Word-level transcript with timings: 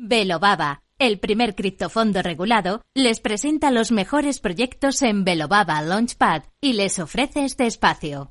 Velobaba, 0.00 0.84
el 1.00 1.18
primer 1.18 1.56
criptofondo 1.56 2.22
regulado, 2.22 2.82
les 2.94 3.18
presenta 3.18 3.72
los 3.72 3.90
mejores 3.90 4.38
proyectos 4.38 5.02
en 5.02 5.24
Velobaba 5.24 5.82
Launchpad 5.82 6.44
y 6.60 6.74
les 6.74 7.00
ofrece 7.00 7.44
este 7.44 7.66
espacio. 7.66 8.30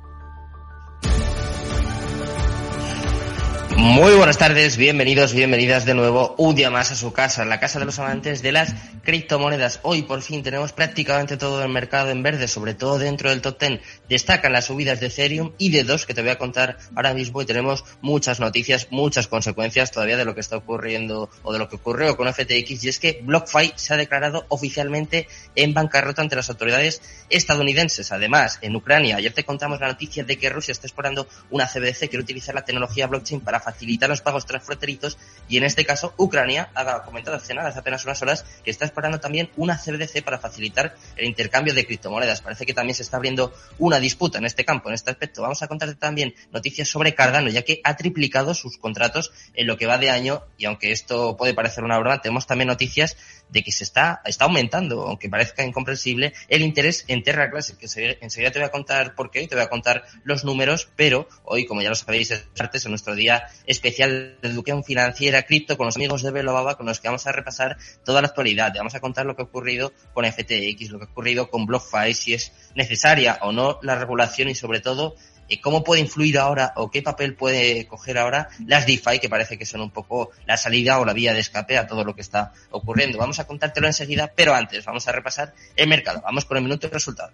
Muy 3.81 4.13
buenas 4.13 4.37
tardes, 4.37 4.77
bienvenidos, 4.77 5.33
bienvenidas 5.33 5.85
de 5.85 5.95
nuevo 5.95 6.35
un 6.37 6.53
día 6.53 6.69
más 6.69 6.91
a 6.91 6.95
su 6.95 7.11
casa, 7.11 7.45
la 7.45 7.59
casa 7.59 7.79
de 7.79 7.85
los 7.85 7.97
amantes 7.97 8.43
de 8.43 8.51
las 8.51 8.75
criptomonedas. 9.03 9.79
Hoy 9.81 10.03
por 10.03 10.21
fin 10.21 10.43
tenemos 10.43 10.71
prácticamente 10.71 11.35
todo 11.35 11.63
el 11.63 11.69
mercado 11.69 12.11
en 12.11 12.21
verde, 12.21 12.47
sobre 12.47 12.75
todo 12.75 12.99
dentro 12.99 13.31
del 13.31 13.41
top 13.41 13.59
10. 13.59 13.81
Destacan 14.07 14.53
las 14.53 14.65
subidas 14.65 14.99
de 14.99 15.07
Ethereum 15.07 15.53
y 15.57 15.71
de 15.71 15.83
dos 15.83 16.05
que 16.05 16.13
te 16.13 16.21
voy 16.21 16.29
a 16.29 16.37
contar 16.37 16.77
ahora 16.95 17.15
mismo 17.15 17.41
y 17.41 17.45
tenemos 17.45 17.83
muchas 18.01 18.39
noticias, 18.39 18.87
muchas 18.91 19.27
consecuencias 19.27 19.89
todavía 19.89 20.15
de 20.15 20.25
lo 20.25 20.35
que 20.35 20.41
está 20.41 20.57
ocurriendo 20.57 21.31
o 21.41 21.51
de 21.51 21.57
lo 21.57 21.67
que 21.67 21.77
ocurrió 21.77 22.15
con 22.15 22.31
FTX 22.31 22.83
y 22.83 22.87
es 22.87 22.99
que 22.99 23.21
BlockFi 23.23 23.73
se 23.77 23.95
ha 23.95 23.97
declarado 23.97 24.45
oficialmente 24.49 25.27
en 25.55 25.73
bancarrota 25.73 26.21
ante 26.21 26.35
las 26.35 26.51
autoridades 26.51 27.01
estadounidenses. 27.31 28.11
Además, 28.11 28.59
en 28.61 28.75
Ucrania, 28.75 29.15
ayer 29.15 29.33
te 29.33 29.43
contamos 29.43 29.79
la 29.79 29.87
noticia 29.87 30.23
de 30.23 30.37
que 30.37 30.49
Rusia 30.49 30.71
está 30.71 30.85
explorando 30.85 31.27
una 31.49 31.65
CBDC, 31.65 32.09
quiere 32.09 32.19
utilizar 32.19 32.53
la 32.53 32.63
tecnología 32.63 33.07
blockchain 33.07 33.41
para 33.41 33.59
los 34.07 34.21
pagos 34.21 34.45
transfronterizos 34.45 35.17
y 35.47 35.57
en 35.57 35.63
este 35.63 35.85
caso 35.85 36.13
Ucrania 36.17 36.69
ha 36.75 37.03
comentado 37.03 37.37
hace 37.37 37.53
nada, 37.53 37.69
hace 37.69 37.79
apenas 37.79 38.03
unas 38.05 38.21
horas, 38.21 38.45
que 38.63 38.71
está 38.71 38.85
explorando 38.85 39.19
también 39.19 39.49
una 39.57 39.77
CBDC 39.77 40.23
para 40.23 40.39
facilitar 40.39 40.95
el 41.15 41.25
intercambio 41.25 41.73
de 41.73 41.85
criptomonedas. 41.85 42.41
Parece 42.41 42.65
que 42.65 42.73
también 42.73 42.95
se 42.95 43.03
está 43.03 43.17
abriendo 43.17 43.53
una 43.77 43.99
disputa 43.99 44.37
en 44.37 44.45
este 44.45 44.65
campo, 44.65 44.89
en 44.89 44.95
este 44.95 45.11
aspecto. 45.11 45.41
Vamos 45.41 45.61
a 45.61 45.67
contarte 45.67 45.95
también 45.95 46.33
noticias 46.51 46.87
sobre 46.87 47.13
Cardano, 47.15 47.49
ya 47.49 47.63
que 47.63 47.81
ha 47.83 47.95
triplicado 47.95 48.53
sus 48.53 48.77
contratos 48.77 49.31
en 49.53 49.67
lo 49.67 49.77
que 49.77 49.85
va 49.85 49.97
de 49.97 50.09
año 50.09 50.43
y 50.57 50.65
aunque 50.65 50.91
esto 50.91 51.37
puede 51.37 51.53
parecer 51.53 51.83
una 51.83 51.97
broma, 51.99 52.21
tenemos 52.21 52.47
también 52.47 52.67
noticias 52.67 53.17
de 53.49 53.63
que 53.63 53.71
se 53.71 53.83
está, 53.83 54.21
está 54.25 54.45
aumentando, 54.45 55.03
aunque 55.03 55.29
parezca 55.29 55.63
incomprensible, 55.63 56.33
el 56.47 56.61
interés 56.61 57.03
en 57.07 57.21
Terra 57.21 57.49
Classic, 57.49 57.77
que 57.77 58.17
enseguida 58.21 58.51
te 58.51 58.59
voy 58.59 58.67
a 58.67 58.71
contar 58.71 59.13
por 59.15 59.29
qué, 59.29 59.45
te 59.47 59.55
voy 59.55 59.63
a 59.63 59.69
contar 59.69 60.05
los 60.23 60.45
números, 60.45 60.89
pero 60.95 61.27
hoy, 61.43 61.65
como 61.65 61.81
ya 61.81 61.89
lo 61.89 61.95
sabéis, 61.95 62.31
es 62.31 62.45
martes, 62.57 62.85
en 62.85 62.91
nuestro 62.91 63.15
día 63.15 63.47
especial 63.65 64.37
de 64.41 64.49
educación 64.49 64.83
financiera 64.83 65.43
cripto 65.43 65.77
con 65.77 65.85
los 65.85 65.95
amigos 65.95 66.23
de 66.23 66.31
Baba 66.31 66.75
con 66.75 66.85
los 66.85 66.99
que 66.99 67.07
vamos 67.07 67.27
a 67.27 67.31
repasar 67.31 67.77
toda 68.03 68.21
la 68.21 68.27
actualidad. 68.27 68.71
Te 68.71 68.79
vamos 68.79 68.95
a 68.95 68.99
contar 68.99 69.25
lo 69.25 69.35
que 69.35 69.43
ha 69.43 69.45
ocurrido 69.45 69.93
con 70.13 70.25
FTX, 70.25 70.89
lo 70.89 70.99
que 70.99 71.05
ha 71.05 71.11
ocurrido 71.11 71.49
con 71.49 71.65
BlockFi, 71.65 72.13
si 72.13 72.33
es 72.33 72.51
necesaria 72.75 73.39
o 73.41 73.51
no 73.51 73.79
la 73.81 73.95
regulación 73.95 74.49
y 74.49 74.55
sobre 74.55 74.79
todo 74.79 75.15
eh, 75.51 75.59
cómo 75.59 75.83
puede 75.83 76.01
influir 76.01 76.37
ahora 76.37 76.71
o 76.77 76.89
qué 76.89 77.01
papel 77.01 77.35
puede 77.35 77.85
coger 77.85 78.17
ahora 78.17 78.47
las 78.65 78.85
DeFi, 78.85 79.19
que 79.19 79.27
parece 79.27 79.57
que 79.57 79.65
son 79.65 79.81
un 79.81 79.91
poco 79.91 80.31
la 80.45 80.55
salida 80.55 80.97
o 80.99 81.05
la 81.05 81.11
vía 81.11 81.33
de 81.33 81.41
escape 81.41 81.77
a 81.77 81.87
todo 81.87 82.05
lo 82.05 82.15
que 82.15 82.21
está 82.21 82.53
ocurriendo. 82.69 83.17
Vamos 83.17 83.39
a 83.39 83.45
contártelo 83.45 83.87
enseguida, 83.87 84.31
pero 84.33 84.55
antes 84.55 84.85
vamos 84.85 85.07
a 85.09 85.11
repasar 85.11 85.53
el 85.75 85.89
mercado. 85.89 86.21
Vamos 86.21 86.45
con 86.45 86.55
el 86.55 86.63
minuto 86.63 86.87
de 86.87 86.93
resultado. 86.93 87.33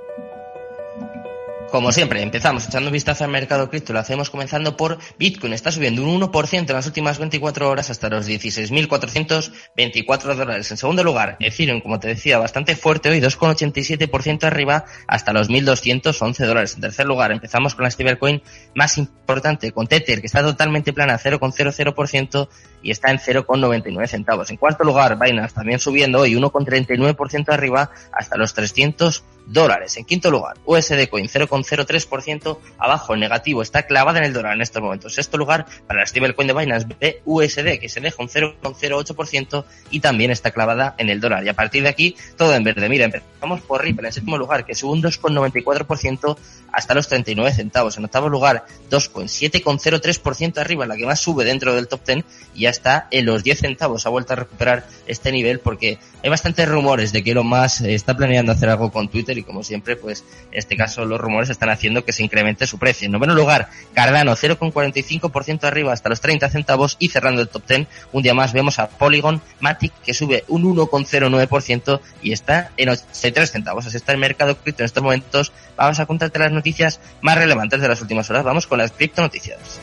Como 1.71 1.91
siempre, 1.93 2.21
empezamos 2.21 2.67
echando 2.67 2.89
un 2.89 2.93
vistazo 2.93 3.23
al 3.23 3.31
mercado 3.31 3.69
cripto. 3.69 3.93
Lo 3.93 3.99
hacemos 3.99 4.29
comenzando 4.29 4.75
por 4.75 4.97
Bitcoin. 5.17 5.53
Está 5.53 5.71
subiendo 5.71 6.03
un 6.03 6.19
1% 6.19 6.69
en 6.69 6.75
las 6.75 6.85
últimas 6.85 7.17
24 7.17 7.69
horas 7.69 7.89
hasta 7.89 8.09
los 8.09 8.27
16.424 8.27 10.35
dólares. 10.35 10.69
En 10.69 10.75
segundo 10.75 11.01
lugar, 11.01 11.37
Ethereum, 11.39 11.79
como 11.79 11.97
te 11.97 12.09
decía, 12.09 12.39
bastante 12.39 12.75
fuerte 12.75 13.09
hoy, 13.09 13.21
2,87% 13.21 14.43
arriba 14.43 14.83
hasta 15.07 15.31
los 15.31 15.49
1.211 15.49 16.45
dólares. 16.45 16.75
En 16.75 16.81
tercer 16.81 17.05
lugar, 17.05 17.31
empezamos 17.31 17.73
con 17.73 17.83
la 17.83 17.91
stablecoin 17.91 18.41
más 18.75 18.97
importante, 18.97 19.71
con 19.71 19.87
Tether, 19.87 20.19
que 20.19 20.27
está 20.27 20.41
totalmente 20.41 20.91
plana, 20.91 21.17
0,00% 21.17 22.49
y 22.83 22.91
está 22.91 23.11
en 23.11 23.19
0,99 23.19 24.07
centavos. 24.07 24.49
En 24.49 24.57
cuarto 24.57 24.83
lugar, 24.83 25.17
Binance 25.17 25.55
también 25.55 25.79
subiendo 25.79 26.19
hoy 26.19 26.35
1,39% 26.35 27.53
arriba 27.53 27.91
hasta 28.11 28.35
los 28.35 28.53
300 28.53 29.23
dólares. 29.51 29.97
En 29.97 30.05
quinto 30.05 30.31
lugar, 30.31 30.57
USD 30.65 31.07
Coin 31.09 31.27
0,03% 31.27 32.57
abajo, 32.77 33.15
negativo, 33.15 33.61
está 33.61 33.83
clavada 33.83 34.19
en 34.19 34.25
el 34.25 34.33
dólar 34.33 34.53
en 34.53 34.61
estos 34.61 34.81
momentos. 34.81 35.13
Sexto 35.13 35.37
lugar, 35.37 35.65
para 35.87 36.01
la 36.01 36.05
stablecoin 36.05 36.47
de 36.47 36.53
Binance 36.53 37.21
USD, 37.25 37.79
que 37.79 37.89
se 37.89 38.01
deja 38.01 38.21
un 38.21 38.29
0,08% 38.29 39.65
y 39.89 39.99
también 39.99 40.31
está 40.31 40.51
clavada 40.51 40.95
en 40.97 41.09
el 41.09 41.19
dólar. 41.19 41.45
Y 41.45 41.49
a 41.49 41.53
partir 41.53 41.83
de 41.83 41.89
aquí, 41.89 42.15
todo 42.37 42.55
en 42.55 42.63
verde. 42.63 42.87
Mira, 42.89 43.05
empezamos 43.05 43.61
por 43.61 43.83
Ripple 43.83 44.07
en 44.07 44.13
séptimo 44.13 44.37
lugar, 44.37 44.65
que 44.65 44.75
sube 44.75 44.91
un 44.91 45.03
2,94% 45.03 46.37
hasta 46.71 46.93
los 46.93 47.07
39 47.07 47.53
centavos. 47.53 47.97
En 47.97 48.05
octavo 48.05 48.29
lugar, 48.29 48.65
2,7,03% 48.89 50.57
arriba, 50.57 50.85
la 50.85 50.95
que 50.95 51.05
más 51.05 51.19
sube 51.19 51.43
dentro 51.43 51.75
del 51.75 51.87
top 51.87 52.05
10 52.05 52.25
y 52.55 52.61
ya 52.61 52.69
está 52.69 53.07
en 53.11 53.25
los 53.25 53.43
10 53.43 53.59
centavos. 53.59 54.05
Ha 54.05 54.09
vuelto 54.09 54.33
a 54.33 54.37
recuperar 54.37 54.85
este 55.07 55.31
nivel 55.31 55.59
porque 55.59 55.99
hay 56.23 56.29
bastantes 56.29 56.67
rumores 56.67 57.11
de 57.11 57.23
que 57.23 57.31
Elon 57.31 57.47
Musk 57.47 57.81
está 57.85 58.15
planeando 58.15 58.51
hacer 58.51 58.69
algo 58.69 58.91
con 58.91 59.09
Twitter 59.09 59.37
y 59.41 59.43
como 59.43 59.63
siempre, 59.63 59.95
pues 59.95 60.23
en 60.51 60.59
este 60.59 60.77
caso 60.77 61.05
los 61.05 61.19
rumores 61.19 61.49
están 61.49 61.69
haciendo 61.69 62.05
que 62.05 62.13
se 62.13 62.23
incremente 62.23 62.65
su 62.65 62.79
precio. 62.79 63.05
En 63.05 63.11
noveno 63.11 63.35
lugar, 63.35 63.69
Cardano 63.93 64.33
0,45% 64.33 65.63
arriba 65.63 65.93
hasta 65.93 66.09
los 66.09 66.21
30 66.21 66.49
centavos 66.49 66.95
y 66.99 67.09
cerrando 67.09 67.41
el 67.41 67.49
top 67.49 67.67
10, 67.67 67.87
un 68.13 68.23
día 68.23 68.33
más 68.33 68.53
vemos 68.53 68.79
a 68.79 68.89
Polygon 68.89 69.41
Matic 69.59 69.93
que 70.03 70.13
sube 70.13 70.43
un 70.47 70.63
1,09% 70.63 71.99
y 72.21 72.31
está 72.31 72.71
en 72.77 72.89
83 72.89 73.51
centavos. 73.51 73.85
Así 73.85 73.97
está 73.97 74.11
el 74.13 74.17
mercado 74.17 74.57
cripto 74.57 74.83
en 74.83 74.85
estos 74.85 75.03
momentos. 75.03 75.51
Vamos 75.75 75.99
a 75.99 76.05
contarte 76.05 76.39
las 76.39 76.51
noticias 76.51 76.99
más 77.21 77.37
relevantes 77.37 77.81
de 77.81 77.87
las 77.87 78.01
últimas 78.01 78.29
horas. 78.29 78.43
Vamos 78.43 78.67
con 78.67 78.77
las 78.77 78.91
cripto 78.91 79.21
noticias. 79.21 79.79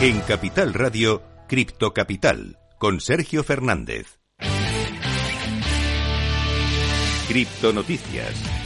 En 0.00 0.20
Capital 0.20 0.74
Radio, 0.74 1.22
Cripto 1.48 1.94
Capital, 1.94 2.58
con 2.84 3.00
Sergio 3.00 3.42
Fernández. 3.42 4.18
Cripto 7.26 7.72
Noticias. 7.72 8.63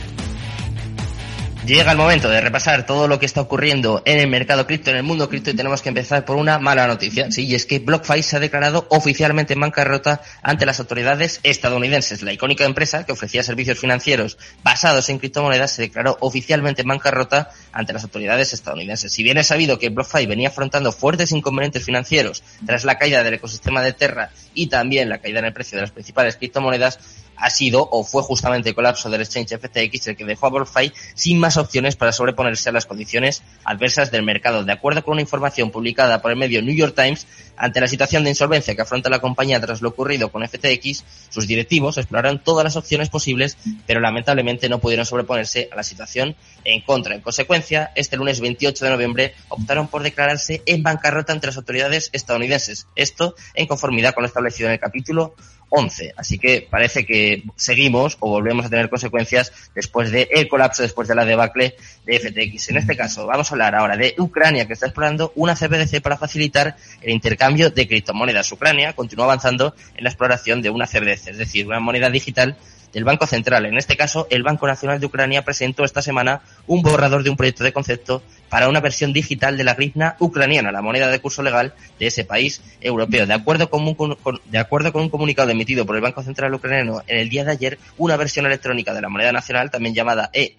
Llega 1.68 1.92
el 1.92 1.98
momento 1.98 2.30
de 2.30 2.40
repasar 2.40 2.86
todo 2.86 3.08
lo 3.08 3.18
que 3.18 3.26
está 3.26 3.42
ocurriendo 3.42 4.00
en 4.06 4.18
el 4.18 4.26
mercado 4.26 4.66
cripto, 4.66 4.88
en 4.88 4.96
el 4.96 5.02
mundo 5.02 5.28
cripto, 5.28 5.50
y 5.50 5.54
tenemos 5.54 5.82
que 5.82 5.90
empezar 5.90 6.24
por 6.24 6.36
una 6.36 6.58
mala 6.58 6.86
noticia. 6.86 7.30
Sí, 7.30 7.44
y 7.44 7.54
es 7.54 7.66
que 7.66 7.78
BlockFi 7.78 8.22
se 8.22 8.36
ha 8.36 8.40
declarado 8.40 8.86
oficialmente 8.88 9.52
en 9.52 9.60
bancarrota 9.60 10.22
ante 10.40 10.64
las 10.64 10.80
autoridades 10.80 11.40
estadounidenses. 11.42 12.22
La 12.22 12.32
icónica 12.32 12.64
empresa 12.64 13.04
que 13.04 13.12
ofrecía 13.12 13.42
servicios 13.42 13.78
financieros 13.78 14.38
basados 14.62 15.10
en 15.10 15.18
criptomonedas 15.18 15.72
se 15.72 15.82
declaró 15.82 16.16
oficialmente 16.20 16.80
en 16.80 16.88
bancarrota 16.88 17.50
ante 17.70 17.92
las 17.92 18.04
autoridades 18.04 18.54
estadounidenses. 18.54 19.12
Si 19.12 19.22
bien 19.22 19.36
es 19.36 19.48
sabido 19.48 19.78
que 19.78 19.90
BlockFi 19.90 20.24
venía 20.24 20.48
afrontando 20.48 20.90
fuertes 20.90 21.32
inconvenientes 21.32 21.84
financieros 21.84 22.44
tras 22.64 22.86
la 22.86 22.96
caída 22.96 23.22
del 23.22 23.34
ecosistema 23.34 23.82
de 23.82 23.92
Terra 23.92 24.30
y 24.54 24.68
también 24.68 25.10
la 25.10 25.18
caída 25.18 25.40
en 25.40 25.44
el 25.44 25.52
precio 25.52 25.76
de 25.76 25.82
las 25.82 25.90
principales 25.90 26.36
criptomonedas, 26.36 26.98
ha 27.38 27.50
sido 27.50 27.88
o 27.90 28.04
fue 28.04 28.22
justamente 28.22 28.70
el 28.70 28.74
colapso 28.74 29.08
del 29.10 29.20
exchange 29.20 29.58
FTX 29.58 30.08
el 30.08 30.16
que 30.16 30.24
dejó 30.24 30.46
a 30.46 30.50
BlockFi 30.50 30.92
sin 31.14 31.38
más 31.38 31.56
opciones 31.56 31.96
para 31.96 32.12
sobreponerse 32.12 32.68
a 32.68 32.72
las 32.72 32.86
condiciones 32.86 33.42
adversas 33.64 34.10
del 34.10 34.22
mercado. 34.22 34.64
De 34.64 34.72
acuerdo 34.72 35.04
con 35.04 35.12
una 35.12 35.22
información 35.22 35.70
publicada 35.70 36.20
por 36.20 36.30
el 36.30 36.36
medio 36.36 36.62
New 36.62 36.74
York 36.74 36.94
Times, 36.94 37.26
ante 37.56 37.80
la 37.80 37.88
situación 37.88 38.24
de 38.24 38.30
insolvencia 38.30 38.74
que 38.74 38.82
afronta 38.82 39.10
la 39.10 39.20
compañía 39.20 39.60
tras 39.60 39.82
lo 39.82 39.90
ocurrido 39.90 40.30
con 40.30 40.46
FTX, 40.46 41.04
sus 41.28 41.46
directivos 41.46 41.98
exploraron 41.98 42.42
todas 42.42 42.64
las 42.64 42.76
opciones 42.76 43.08
posibles, 43.08 43.56
pero 43.86 44.00
lamentablemente 44.00 44.68
no 44.68 44.78
pudieron 44.78 45.06
sobreponerse 45.06 45.68
a 45.72 45.76
la 45.76 45.82
situación 45.82 46.36
en 46.64 46.80
contra. 46.82 47.14
En 47.14 47.20
consecuencia, 47.20 47.92
este 47.94 48.16
lunes 48.16 48.40
28 48.40 48.84
de 48.84 48.90
noviembre 48.90 49.34
optaron 49.48 49.88
por 49.88 50.02
declararse 50.02 50.62
en 50.66 50.82
bancarrota 50.82 51.32
ante 51.32 51.48
las 51.48 51.56
autoridades 51.56 52.10
estadounidenses. 52.12 52.86
Esto 52.94 53.34
en 53.54 53.66
conformidad 53.66 54.14
con 54.14 54.22
lo 54.22 54.28
establecido 54.28 54.68
en 54.68 54.74
el 54.74 54.80
capítulo 54.80 55.34
11. 55.70 56.14
Así 56.16 56.38
que 56.38 56.66
parece 56.68 57.04
que 57.04 57.44
seguimos 57.56 58.16
o 58.20 58.28
volvemos 58.28 58.66
a 58.66 58.70
tener 58.70 58.88
consecuencias 58.88 59.52
después 59.74 60.10
del 60.10 60.28
el 60.30 60.48
colapso, 60.48 60.82
después 60.82 61.08
de 61.08 61.14
la 61.14 61.24
debacle 61.24 61.76
de 62.06 62.18
FTX. 62.18 62.70
En 62.70 62.78
este 62.78 62.96
caso, 62.96 63.26
vamos 63.26 63.50
a 63.50 63.54
hablar 63.54 63.74
ahora 63.74 63.96
de 63.96 64.14
Ucrania, 64.18 64.66
que 64.66 64.72
está 64.72 64.86
explorando 64.86 65.32
una 65.34 65.54
CBDC 65.54 66.00
para 66.00 66.16
facilitar 66.16 66.76
el 67.02 67.10
intercambio 67.10 67.70
de 67.70 67.86
criptomonedas. 67.86 68.50
Ucrania 68.52 68.92
continúa 68.94 69.26
avanzando 69.26 69.74
en 69.96 70.04
la 70.04 70.10
exploración 70.10 70.62
de 70.62 70.70
una 70.70 70.86
CBDC, 70.86 71.28
es 71.28 71.38
decir, 71.38 71.66
una 71.66 71.80
moneda 71.80 72.10
digital 72.10 72.56
del 72.92 73.04
Banco 73.04 73.26
Central. 73.26 73.66
En 73.66 73.76
este 73.76 73.96
caso, 73.96 74.26
el 74.30 74.42
Banco 74.42 74.66
Nacional 74.66 75.00
de 75.00 75.06
Ucrania 75.06 75.44
presentó 75.44 75.84
esta 75.84 76.02
semana 76.02 76.40
un 76.66 76.82
borrador 76.82 77.22
de 77.22 77.30
un 77.30 77.36
proyecto 77.36 77.64
de 77.64 77.72
concepto 77.72 78.22
para 78.48 78.68
una 78.68 78.80
versión 78.80 79.12
digital 79.12 79.56
de 79.56 79.64
la 79.64 79.74
grivna 79.74 80.16
ucraniana, 80.20 80.72
la 80.72 80.82
moneda 80.82 81.08
de 81.08 81.20
curso 81.20 81.42
legal 81.42 81.74
de 81.98 82.06
ese 82.06 82.24
país 82.24 82.62
europeo. 82.80 83.26
De 83.26 83.34
acuerdo 83.34 83.68
con 83.70 83.86
un, 83.86 84.40
de 84.46 84.58
acuerdo 84.58 84.92
con 84.92 85.02
un 85.02 85.10
comunicado 85.10 85.50
emitido 85.50 85.84
por 85.84 85.96
el 85.96 86.02
Banco 86.02 86.22
Central 86.22 86.54
ucraniano 86.54 87.02
en 87.06 87.18
el 87.18 87.28
día 87.28 87.44
de 87.44 87.52
ayer, 87.52 87.78
una 87.96 88.16
versión 88.16 88.46
electrónica 88.46 88.94
de 88.94 89.02
la 89.02 89.08
moneda 89.08 89.32
nacional, 89.32 89.70
también 89.70 89.94
llamada 89.94 90.30
E 90.32 90.56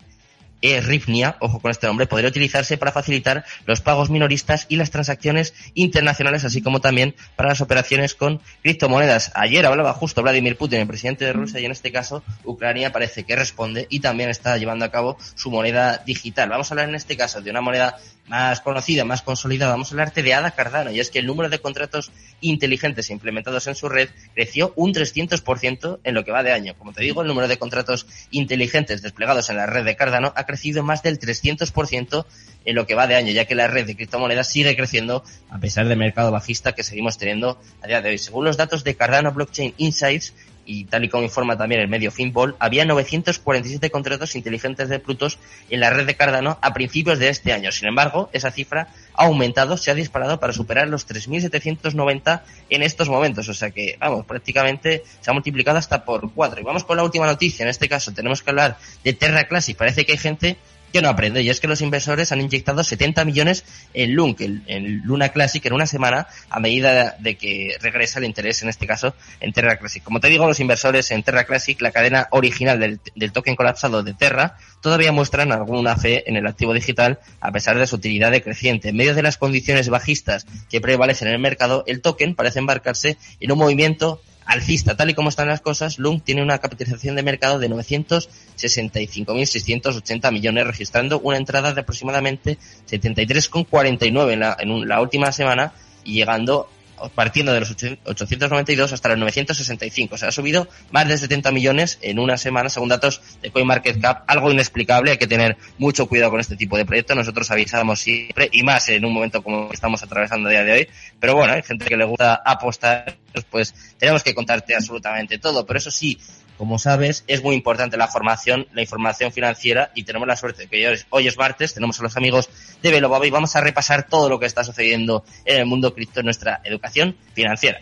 e-Rifnia, 0.62 1.38
ojo 1.40 1.60
con 1.60 1.72
este 1.72 1.88
nombre, 1.88 2.08
podría 2.08 2.30
utilizarse 2.30 2.78
para 2.78 2.92
facilitar 2.92 3.46
los 3.66 3.82
pagos 3.82 4.10
minoristas 4.10 4.66
y 4.70 4.76
las 4.76 4.92
transacciones 4.92 5.54
internacionales, 5.74 6.44
así 6.46 6.62
como 6.62 6.82
también 6.82 7.16
para 7.36 7.50
las 7.50 7.62
operaciones 7.62 8.16
con 8.16 8.42
criptomonedas. 8.62 9.32
Ayer 9.36 9.66
hablaba 9.66 9.94
justo 9.94 10.22
Vladimir 10.22 10.58
Putin, 10.58 10.80
el 10.80 10.88
presidente 10.88 11.26
de 11.26 11.34
Rusia, 11.34 11.60
y 11.60 11.66
en 11.66 11.72
este 11.72 11.92
caso 11.92 12.24
Ucrania 12.44 12.92
parece 12.92 13.24
que 13.24 13.36
responde 13.36 13.88
y 13.90 14.00
también 14.00 14.30
está 14.30 14.58
llevando 14.58 14.86
a 14.86 14.92
cabo 14.92 15.18
su 15.36 15.52
moneda 15.52 16.02
digital. 16.06 16.50
Vamos 16.50 16.70
a 16.70 16.74
hablar 16.74 16.90
en 16.90 16.96
este 16.96 17.18
caso 17.18 17.42
de 17.42 17.50
una 17.50 17.62
moneda 17.62 17.98
más 18.30 18.62
conocida, 18.62 19.04
más 19.04 19.22
consolidada. 19.22 19.72
Vamos 19.72 19.90
a 19.90 19.96
hablarte 19.96 20.24
de 20.24 20.34
ADA 20.34 20.52
Cardano, 20.52 20.92
y 20.92 21.00
es 21.00 21.10
que 21.10 21.20
el 21.20 21.26
número 21.26 21.50
de 21.50 21.60
contratos 21.60 22.12
inteligentes 22.42 23.10
implementados 23.10 23.68
en 23.68 23.76
su 23.76 23.90
red 23.90 24.10
creció 24.34 24.72
un 24.76 24.94
300% 24.94 26.00
en 26.04 26.14
lo 26.14 26.24
que 26.24 26.32
va 26.32 26.44
de 26.44 26.54
año. 26.54 26.76
Como 26.78 26.94
te 26.94 27.04
digo, 27.04 27.22
el 27.22 27.28
número 27.28 27.48
de 27.48 27.58
contratos 27.58 28.06
inteligentes 28.32 29.02
desplegados 29.02 29.50
en 29.50 29.58
la 29.58 29.66
red 29.66 29.84
de 29.84 29.96
Cardano 29.96 30.32
ha 30.36 30.46
crecido 30.46 30.84
más 30.84 31.04
del 31.04 31.20
300% 31.20 32.26
en 32.66 32.76
lo 32.76 32.86
que 32.86 32.96
va 32.96 33.08
de 33.08 33.16
año, 33.16 33.32
ya 33.32 33.46
que 33.46 33.56
la 33.56 33.68
red 33.68 33.86
de 33.88 33.96
criptomonedas 33.96 34.50
sigue 34.50 34.76
creciendo 34.76 35.24
a 35.50 35.58
pesar 35.60 35.88
del 35.88 35.98
mercado 35.98 36.32
bajista 36.32 36.74
que 36.74 36.84
seguimos 36.84 37.18
teniendo 37.18 37.60
a 37.82 37.88
día 37.88 38.02
de 38.02 38.10
hoy. 38.10 38.18
Según 38.18 38.46
los 38.46 38.58
datos 38.58 38.84
de 38.84 38.96
Cardano 38.96 39.32
Blockchain 39.32 39.74
Insights, 39.78 40.34
y 40.66 40.86
tal 40.86 41.04
y 41.04 41.10
como 41.10 41.24
informa 41.24 41.58
también 41.58 41.82
el 41.82 41.88
medio 41.88 42.12
Finball, 42.12 42.56
había 42.60 42.86
947 42.86 43.90
contratos 43.90 44.36
inteligentes 44.36 44.90
de 44.90 45.00
Plutos 45.00 45.40
en 45.70 45.80
la 45.80 45.90
red 45.90 46.06
de 46.06 46.16
Cardano 46.16 46.58
a 46.62 46.74
principios 46.74 47.20
de 47.20 47.30
este 47.30 47.54
año. 47.54 47.72
Sin 47.72 47.88
embargo, 47.88 48.30
esa 48.34 48.52
cifra 48.52 48.90
ha 49.14 49.26
aumentado, 49.26 49.78
se 49.78 49.92
ha 49.92 49.96
disparado 49.96 50.40
para 50.40 50.54
superar 50.54 50.88
los 50.88 51.08
3.790 51.08 52.42
en 52.70 52.84
estos 52.84 53.10
momentos. 53.10 53.50
O 53.50 53.54
sea 53.54 53.72
que, 53.72 53.98
vamos, 54.00 54.26
prácticamente 54.26 55.04
se 55.22 55.30
ha 55.32 55.34
multiplicado 55.34 55.78
hasta 55.78 56.06
por 56.06 56.32
cuatro. 56.34 56.62
Y 56.62 56.64
vamos 56.64 56.84
con 56.84 56.98
la 56.98 57.04
última 57.04 57.26
noticia. 57.26 57.64
En 57.64 57.70
este 57.70 57.90
caso 57.90 58.14
tenemos 58.14 58.44
que 58.44 58.50
hablar 58.50 58.78
de 59.04 59.14
Terra 59.14 59.46
Classic. 59.46 59.76
Parece 59.76 60.06
que 60.06 60.14
hay 60.14 60.18
gente 60.18 60.58
que 60.92 61.02
no 61.02 61.10
aprende. 61.10 61.42
Y 61.42 61.50
es 61.50 61.60
que 61.60 61.68
los 61.68 61.82
inversores 61.82 62.32
han 62.32 62.42
inyectado 62.42 62.84
70 62.84 63.26
millones 63.26 63.64
en 63.94 64.14
LUNC, 64.14 64.42
en 64.42 65.02
Luna 65.04 65.30
Classic, 65.30 65.66
en 65.66 65.74
una 65.74 65.86
semana, 65.86 66.28
a 66.50 66.60
medida 66.60 67.16
de 67.20 67.38
que 67.38 67.78
regresa 67.82 68.20
el 68.20 68.26
interés, 68.26 68.62
en 68.64 68.70
este 68.70 68.88
caso, 68.88 69.16
en 69.40 69.54
Terra 69.54 69.78
Classic. 69.78 70.04
Como 70.04 70.20
te 70.20 70.28
digo, 70.28 70.48
los 70.48 70.60
inversores 70.60 71.12
en 71.12 71.24
Terra 71.24 71.46
Classic, 71.46 71.80
la 71.82 71.92
cadena 71.92 72.28
original 72.32 72.80
del, 72.80 73.00
del 73.16 73.32
token 73.32 73.56
colapsado 73.56 74.04
de 74.04 74.14
Terra, 74.14 74.58
todavía 74.82 75.12
muestran 75.12 75.52
alguna 75.52 75.96
fe 75.96 76.30
en 76.30 76.36
el 76.36 76.48
activo 76.48 76.74
digital, 76.74 77.20
a 77.42 77.52
pesar 77.52 77.78
de 77.78 77.88
su 77.88 77.98
utilidad 77.98 78.32
decreciente. 78.32 78.90
En 78.90 78.98
medio 78.98 79.16
de 79.16 79.24
las 79.24 79.38
condiciones 79.38 79.90
bajistas 79.90 80.46
que 80.70 80.82
prevalecen 80.82 81.28
en 81.28 81.36
el 81.36 81.40
mercado, 81.40 81.84
el 81.88 82.02
token 82.02 82.36
parece 82.36 82.60
embarcarse 82.60 83.18
en 83.40 83.52
un 83.52 83.58
movimiento 83.58 84.22
alcista. 84.50 84.98
Tal 84.98 85.12
y 85.12 85.14
como 85.14 85.30
están 85.30 85.48
las 85.48 85.62
cosas, 85.62 86.00
Lung 86.00 86.22
tiene 86.22 86.42
una 86.42 86.58
capitalización 86.58 87.16
de 87.16 87.24
mercado 87.24 87.60
de 87.60 87.70
965.680 87.70 90.32
millones, 90.32 90.66
registrando 90.66 91.20
una 91.20 91.38
entrada 91.38 91.74
de 91.74 91.82
aproximadamente 91.82 92.58
73,49 92.90 94.34
en 94.34 94.40
la, 94.40 94.58
en 94.60 94.88
la 94.88 95.02
última 95.02 95.32
semana 95.32 95.74
y 96.04 96.16
llegando 96.16 96.68
partiendo 97.16 97.54
de 97.54 97.60
los 97.60 97.72
892 97.72 98.94
hasta 98.94 99.10
los 99.10 99.18
965. 99.18 100.16
O 100.16 100.18
sea, 100.18 100.30
ha 100.30 100.32
subido 100.32 100.68
más 100.92 101.08
de 101.08 101.18
70 101.18 101.52
millones 101.52 102.00
en 102.02 102.20
una 102.20 102.38
semana, 102.38 102.70
según 102.70 102.90
datos 102.90 103.22
de 103.42 103.52
CoinMarketCap. 103.52 104.24
Algo 104.28 104.52
inexplicable, 104.52 105.12
hay 105.12 105.18
que 105.18 105.28
tener 105.28 105.58
mucho 105.78 106.08
cuidado 106.08 106.32
con 106.32 106.40
este 106.40 106.56
tipo 106.56 106.78
de 106.78 106.86
proyectos. 106.86 107.16
Nosotros 107.16 107.50
avisamos 107.52 108.00
siempre, 108.00 108.50
y 108.52 108.64
más 108.64 108.90
en 108.90 109.06
un 109.06 109.14
momento 109.14 109.42
como 109.42 109.72
estamos 109.72 110.04
atravesando 110.04 110.50
a 110.50 110.52
día 110.52 110.64
de 110.64 110.72
hoy. 110.72 110.88
Pero 111.20 111.36
bueno, 111.36 111.54
hay 111.54 111.64
gente 111.64 111.86
que 111.86 111.98
le 111.98 112.06
gusta 112.06 112.42
apostar, 112.46 113.16
pues 113.50 113.74
tenemos 113.98 114.24
que 114.24 114.34
contarte 114.34 114.76
absolutamente 114.76 115.38
todo. 115.38 115.66
Pero 115.66 115.80
eso 115.80 115.92
sí, 115.92 116.20
como 116.60 116.78
sabes, 116.78 117.24
es 117.28 117.42
muy 117.42 117.56
importante 117.56 117.96
la 117.96 118.10
formación, 118.10 118.68
la 118.74 118.82
información 118.82 119.32
financiera 119.32 119.92
y 119.96 120.04
tenemos 120.04 120.28
la 120.28 120.36
suerte 120.36 120.64
de 120.64 120.68
que 120.68 121.06
hoy 121.10 121.26
es 121.26 121.38
martes, 121.38 121.74
tenemos 121.74 121.98
a 122.02 122.04
los 122.04 122.18
amigos 122.18 122.50
de 122.84 122.92
Velobaba 122.92 123.26
y 123.26 123.30
vamos 123.30 123.56
a 123.56 123.62
repasar 123.62 124.08
todo 124.10 124.28
lo 124.28 124.42
que 124.42 124.46
está 124.46 124.66
sucediendo 124.66 125.24
en 125.46 125.62
el 125.62 125.66
mundo 125.66 125.96
cripto 125.96 126.20
en 126.20 126.26
nuestra 126.26 126.60
educación 126.66 127.16
financiera. 127.34 127.80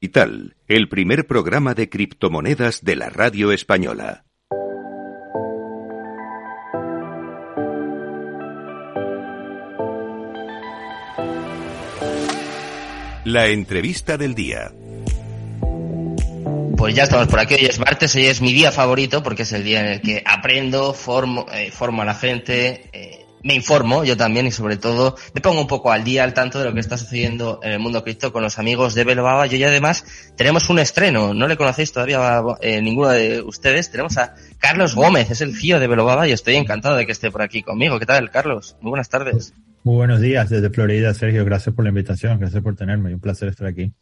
Y 0.00 0.08
tal, 0.08 0.56
el 0.68 0.88
primer 0.88 1.26
programa 1.26 1.74
de 1.74 1.90
criptomonedas 1.90 2.82
de 2.82 2.96
la 2.96 3.10
radio 3.10 3.52
española. 3.52 4.25
La 13.36 13.48
entrevista 13.48 14.16
del 14.16 14.34
día. 14.34 14.72
Pues 16.78 16.94
ya 16.94 17.02
estamos 17.02 17.28
por 17.28 17.38
aquí, 17.38 17.52
hoy 17.52 17.66
es 17.66 17.78
martes, 17.78 18.14
hoy 18.14 18.24
es 18.24 18.40
mi 18.40 18.54
día 18.54 18.72
favorito 18.72 19.22
porque 19.22 19.42
es 19.42 19.52
el 19.52 19.62
día 19.62 19.80
en 19.80 19.86
el 19.88 20.00
que 20.00 20.22
aprendo, 20.24 20.94
formo, 20.94 21.44
eh, 21.52 21.70
formo 21.70 22.00
a 22.00 22.06
la 22.06 22.14
gente, 22.14 22.88
eh, 22.94 23.26
me 23.42 23.52
informo 23.52 24.04
yo 24.04 24.16
también 24.16 24.46
y 24.46 24.52
sobre 24.52 24.78
todo 24.78 25.16
me 25.34 25.42
pongo 25.42 25.60
un 25.60 25.66
poco 25.66 25.92
al 25.92 26.02
día, 26.02 26.24
al 26.24 26.32
tanto 26.32 26.58
de 26.58 26.64
lo 26.64 26.72
que 26.72 26.80
está 26.80 26.96
sucediendo 26.96 27.60
en 27.62 27.72
el 27.72 27.78
mundo 27.78 28.02
cripto 28.02 28.32
con 28.32 28.42
los 28.42 28.58
amigos 28.58 28.94
de 28.94 29.04
Belobaba. 29.04 29.44
Yo 29.44 29.58
y 29.58 29.64
además 29.64 30.06
tenemos 30.38 30.70
un 30.70 30.78
estreno, 30.78 31.34
no 31.34 31.46
le 31.46 31.58
conocéis 31.58 31.92
todavía 31.92 32.40
eh, 32.62 32.80
ninguno 32.80 33.10
de 33.10 33.42
ustedes, 33.42 33.90
tenemos 33.90 34.16
a 34.16 34.34
Carlos 34.56 34.94
Gómez, 34.94 35.30
es 35.30 35.42
el 35.42 35.54
CEO 35.54 35.78
de 35.78 35.88
Belobaba 35.88 36.26
y 36.26 36.32
estoy 36.32 36.56
encantado 36.56 36.96
de 36.96 37.04
que 37.04 37.12
esté 37.12 37.30
por 37.30 37.42
aquí 37.42 37.62
conmigo. 37.62 37.98
¿Qué 37.98 38.06
tal, 38.06 38.30
Carlos? 38.30 38.76
Muy 38.80 38.88
buenas 38.88 39.10
tardes. 39.10 39.52
Muy 39.86 39.98
buenos 39.98 40.20
días 40.20 40.50
desde 40.50 40.68
Florida, 40.68 41.14
Sergio. 41.14 41.44
Gracias 41.44 41.72
por 41.72 41.84
la 41.84 41.90
invitación, 41.90 42.40
gracias 42.40 42.60
por 42.60 42.74
tenerme. 42.74 43.14
Un 43.14 43.20
placer 43.20 43.50
estar 43.50 43.68
aquí. 43.68 43.94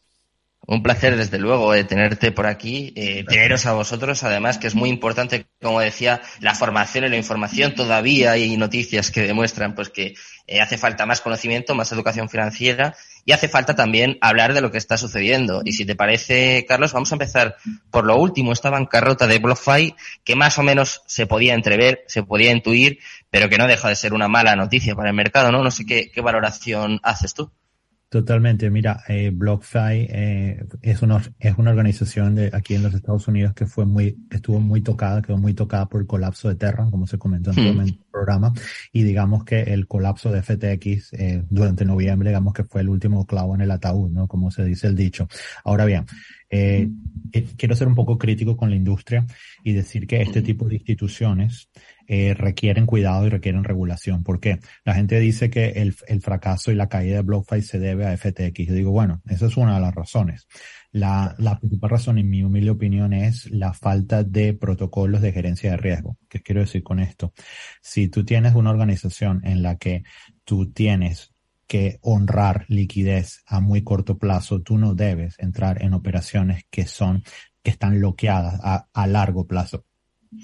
Un 0.66 0.82
placer, 0.82 1.16
desde 1.16 1.38
luego, 1.38 1.75
eh, 1.75 1.84
tenerte 1.84 2.32
por 2.32 2.46
aquí, 2.46 2.93
eh, 2.96 3.25
teneros 3.28 3.66
a 3.66 3.75
vosotros, 3.75 4.23
además, 4.23 4.56
que 4.56 4.66
es 4.66 4.75
muy 4.75 4.88
importante, 4.88 5.47
como 5.61 5.80
decía, 5.80 6.23
la 6.40 6.54
formación 6.54 7.04
y 7.04 7.09
la 7.11 7.16
información. 7.16 7.75
Todavía 7.75 8.33
hay 8.33 8.56
noticias 8.56 9.11
que 9.11 9.23
demuestran 9.23 9.75
pues 9.75 9.90
que 9.90 10.14
eh, 10.47 10.61
hace 10.61 10.78
falta 10.78 11.04
más 11.04 11.21
conocimiento, 11.21 11.75
más 11.75 11.92
educación 11.92 12.30
financiera 12.30 12.97
y 13.26 13.33
hace 13.33 13.49
falta 13.49 13.75
también 13.75 14.16
hablar 14.23 14.54
de 14.54 14.62
lo 14.62 14.71
que 14.71 14.78
está 14.78 14.97
sucediendo. 14.97 15.61
Y 15.64 15.73
si 15.73 15.85
te 15.85 15.97
parece, 15.97 16.64
Carlos, 16.66 16.94
vamos 16.94 17.12
a 17.12 17.16
empezar 17.16 17.56
por 17.90 18.06
lo 18.06 18.16
último, 18.16 18.52
esta 18.52 18.71
bancarrota 18.71 19.26
de 19.26 19.38
BlockFi, 19.38 19.94
que 20.25 20.35
más 20.35 20.59
o 20.59 20.62
menos 20.62 21.02
se 21.06 21.26
podía 21.26 21.52
entrever, 21.52 22.04
se 22.06 22.23
podía 22.23 22.50
intuir, 22.50 23.00
pero 23.28 23.50
que 23.50 23.59
no 23.59 23.66
deja 23.66 23.88
de 23.88 23.97
ser 23.97 24.14
una 24.14 24.28
mala 24.28 24.56
noticia 24.56 24.94
para 24.94 25.11
el 25.11 25.14
mercado, 25.16 25.52
¿no? 25.52 25.62
No 25.62 25.71
sé 25.71 25.85
qué, 25.85 26.11
qué 26.11 26.23
valoración 26.23 27.00
haces 27.02 27.35
tú. 27.35 27.50
Totalmente. 28.14 28.71
Mira, 28.71 29.02
eh, 29.09 29.33
BlockFi 29.35 30.06
eh, 30.09 30.64
es, 30.83 31.02
una, 31.02 31.21
es 31.40 31.59
una 31.59 31.73
organización 31.73 32.37
de 32.37 32.49
aquí 32.52 32.76
en 32.76 32.85
los 32.85 32.94
Estados 32.94 33.26
Unidos 33.26 33.54
que 33.54 33.66
fue 33.66 33.87
muy, 33.87 34.16
estuvo 34.30 34.61
muy 34.61 34.83
tocada, 34.83 35.21
quedó 35.21 35.37
muy 35.37 35.52
tocada 35.52 35.88
por 35.88 36.00
el 36.00 36.06
colapso 36.06 36.49
de 36.49 36.54
Terra, 36.54 36.87
como 36.92 37.09
se 37.09 37.18
comentó 37.18 37.50
en 37.50 37.76
hmm. 37.76 37.80
el 37.80 37.99
programa. 38.12 38.52
Y 38.92 39.02
digamos 39.02 39.42
que 39.44 39.62
el 39.62 39.88
colapso 39.88 40.30
de 40.30 40.44
FTX 40.44 41.12
eh, 41.14 41.42
durante 41.50 41.85
noviembre, 41.85 42.30
digamos 42.30 42.54
que 42.54 42.62
fue 42.62 42.83
el 42.83 42.88
último 42.88 43.26
clavo 43.26 43.56
en 43.56 43.62
el 43.62 43.71
ataúd, 43.73 44.12
¿no? 44.12 44.28
Como 44.28 44.52
se 44.52 44.64
dice 44.64 44.87
el 44.87 44.94
dicho. 44.94 45.26
Ahora 45.64 45.85
bien, 45.85 46.06
eh, 46.56 46.88
eh, 47.33 47.49
quiero 47.56 47.75
ser 47.75 47.88
un 47.88 47.97
poco 47.97 48.16
crítico 48.16 48.56
con 48.56 48.71
la 48.71 48.76
industria 48.76 49.26
y 49.64 49.73
decir 49.73 50.06
que 50.06 50.23
este 50.23 50.40
tipo 50.40 50.68
de 50.68 50.76
instituciones 50.76 51.68
eh, 52.06 52.34
requieren 52.34 52.87
cuidado 52.87 53.26
y 53.26 53.30
requieren 53.30 53.64
regulación. 53.64 54.23
¿Por 54.25 54.40
qué? 54.40 54.61
La 54.84 54.94
gente 54.94 55.18
dice 55.20 55.50
que 55.50 55.70
el, 55.70 55.94
el, 56.06 56.20
fracaso 56.20 56.70
y 56.70 56.75
la 56.75 56.88
caída 56.88 57.16
de 57.16 57.23
BlockFi 57.23 57.62
se 57.62 57.78
debe 57.78 58.06
a 58.06 58.16
FTX. 58.16 58.66
Yo 58.66 58.75
digo, 58.75 58.90
bueno, 58.90 59.23
esa 59.28 59.46
es 59.46 59.56
una 59.56 59.75
de 59.76 59.80
las 59.80 59.94
razones. 59.94 60.46
La, 60.92 61.34
la 61.38 61.58
principal 61.58 61.90
razón, 61.90 62.18
en 62.18 62.28
mi 62.28 62.42
humilde 62.42 62.70
opinión, 62.70 63.12
es 63.12 63.50
la 63.50 63.73
falta 63.73 64.23
de 64.23 64.54
protocolos 64.54 65.23
de 65.23 65.32
gerencia 65.32 65.73
de 65.73 65.76
riesgo. 65.76 66.18
¿Qué 66.28 66.40
quiero 66.40 66.61
decir 66.61 66.82
con 66.82 67.00
esto? 67.00 67.32
Si 67.82 68.08
tú 68.08 68.25
tienes 68.25 68.54
una 68.54 68.70
organización 68.70 69.40
en 69.44 69.62
la 69.62 69.76
que 69.76 70.04
tú 70.44 70.73
tienes 70.73 71.34
que 71.66 71.99
honrar 72.02 72.66
liquidez 72.68 73.42
a 73.46 73.61
muy 73.61 73.82
corto 73.82 74.18
plazo, 74.18 74.61
tú 74.61 74.78
no 74.78 74.94
debes 74.94 75.38
entrar 75.38 75.82
en 75.82 75.94
operaciones 75.94 76.64
que 76.70 76.87
son, 76.87 77.25
que 77.62 77.70
están 77.70 77.94
bloqueadas 77.99 78.61
a, 78.62 78.88
a 78.92 79.06
largo 79.06 79.46
plazo. 79.46 79.84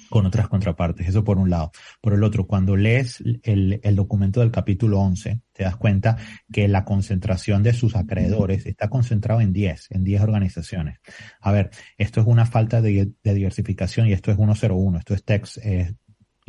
Con 0.09 0.27
otras 0.27 0.49
contrapartes. 0.49 1.09
Eso 1.09 1.25
por 1.25 1.39
un 1.39 1.51
lado. 1.51 1.73
Por 2.01 2.15
el 2.15 2.23
otro, 2.25 2.47
cuando 2.47 2.77
lees 2.77 3.23
el, 3.43 3.81
documento 3.95 4.41
del 4.41 4.51
capítulo 4.51 5.01
11, 5.01 5.41
te 5.53 5.65
das 5.65 5.77
cuenta 5.77 6.17
que 6.53 6.69
la 6.69 6.85
concentración 6.85 7.63
de 7.63 7.73
sus 7.73 7.97
acreedores 7.97 8.67
está 8.67 8.89
concentrado 8.89 9.41
en 9.41 9.53
10, 9.53 9.89
en 9.91 10.05
10 10.05 10.23
organizaciones. 10.23 10.99
A 11.41 11.53
ver, 11.53 11.71
esto 11.99 12.21
es 12.21 12.27
una 12.27 12.47
falta 12.47 12.81
de, 12.81 13.13
de 13.23 13.35
diversificación 13.35 14.09
y 14.09 14.13
esto 14.13 14.31
es 14.31 14.37
101, 14.37 14.99
esto 14.99 15.15
es 15.15 15.25
text, 15.25 15.59
eh, 15.63 15.95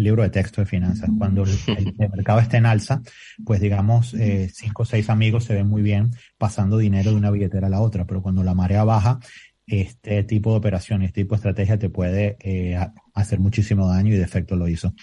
libro 0.02 0.24
de 0.24 0.30
texto 0.30 0.62
de 0.62 0.68
finanzas. 0.68 1.10
Cuando 1.18 1.44
el, 1.44 1.96
mercado 1.98 2.40
está 2.40 2.58
en 2.58 2.66
alza, 2.66 3.02
pues 3.46 3.60
digamos, 3.60 4.14
eh, 4.14 4.50
cinco 4.54 4.84
o 4.84 4.86
seis 4.86 5.10
amigos 5.10 5.46
se 5.46 5.54
ven 5.54 5.68
muy 5.68 5.82
bien 5.82 6.12
pasando 6.38 6.78
dinero 6.78 7.12
de 7.12 7.18
una 7.18 7.32
billetera 7.32 7.68
a 7.68 7.70
la 7.70 7.82
otra, 7.82 8.06
pero 8.06 8.22
cuando 8.22 8.44
la 8.44 8.54
marea 8.54 8.84
baja, 8.84 9.20
este 9.72 10.24
tipo 10.24 10.52
de 10.52 10.58
operación, 10.58 11.02
este 11.02 11.22
tipo 11.22 11.36
de 11.36 11.38
estrategia 11.38 11.80
te 11.80 11.90
puede 11.90 12.38
eh, 12.42 12.78
hacer 13.14 13.40
muchísimo 13.40 13.88
daño 13.88 14.14
y 14.14 14.18
de 14.18 14.24
efecto 14.24 14.56
lo 14.56 14.68
hizo. 14.68 14.94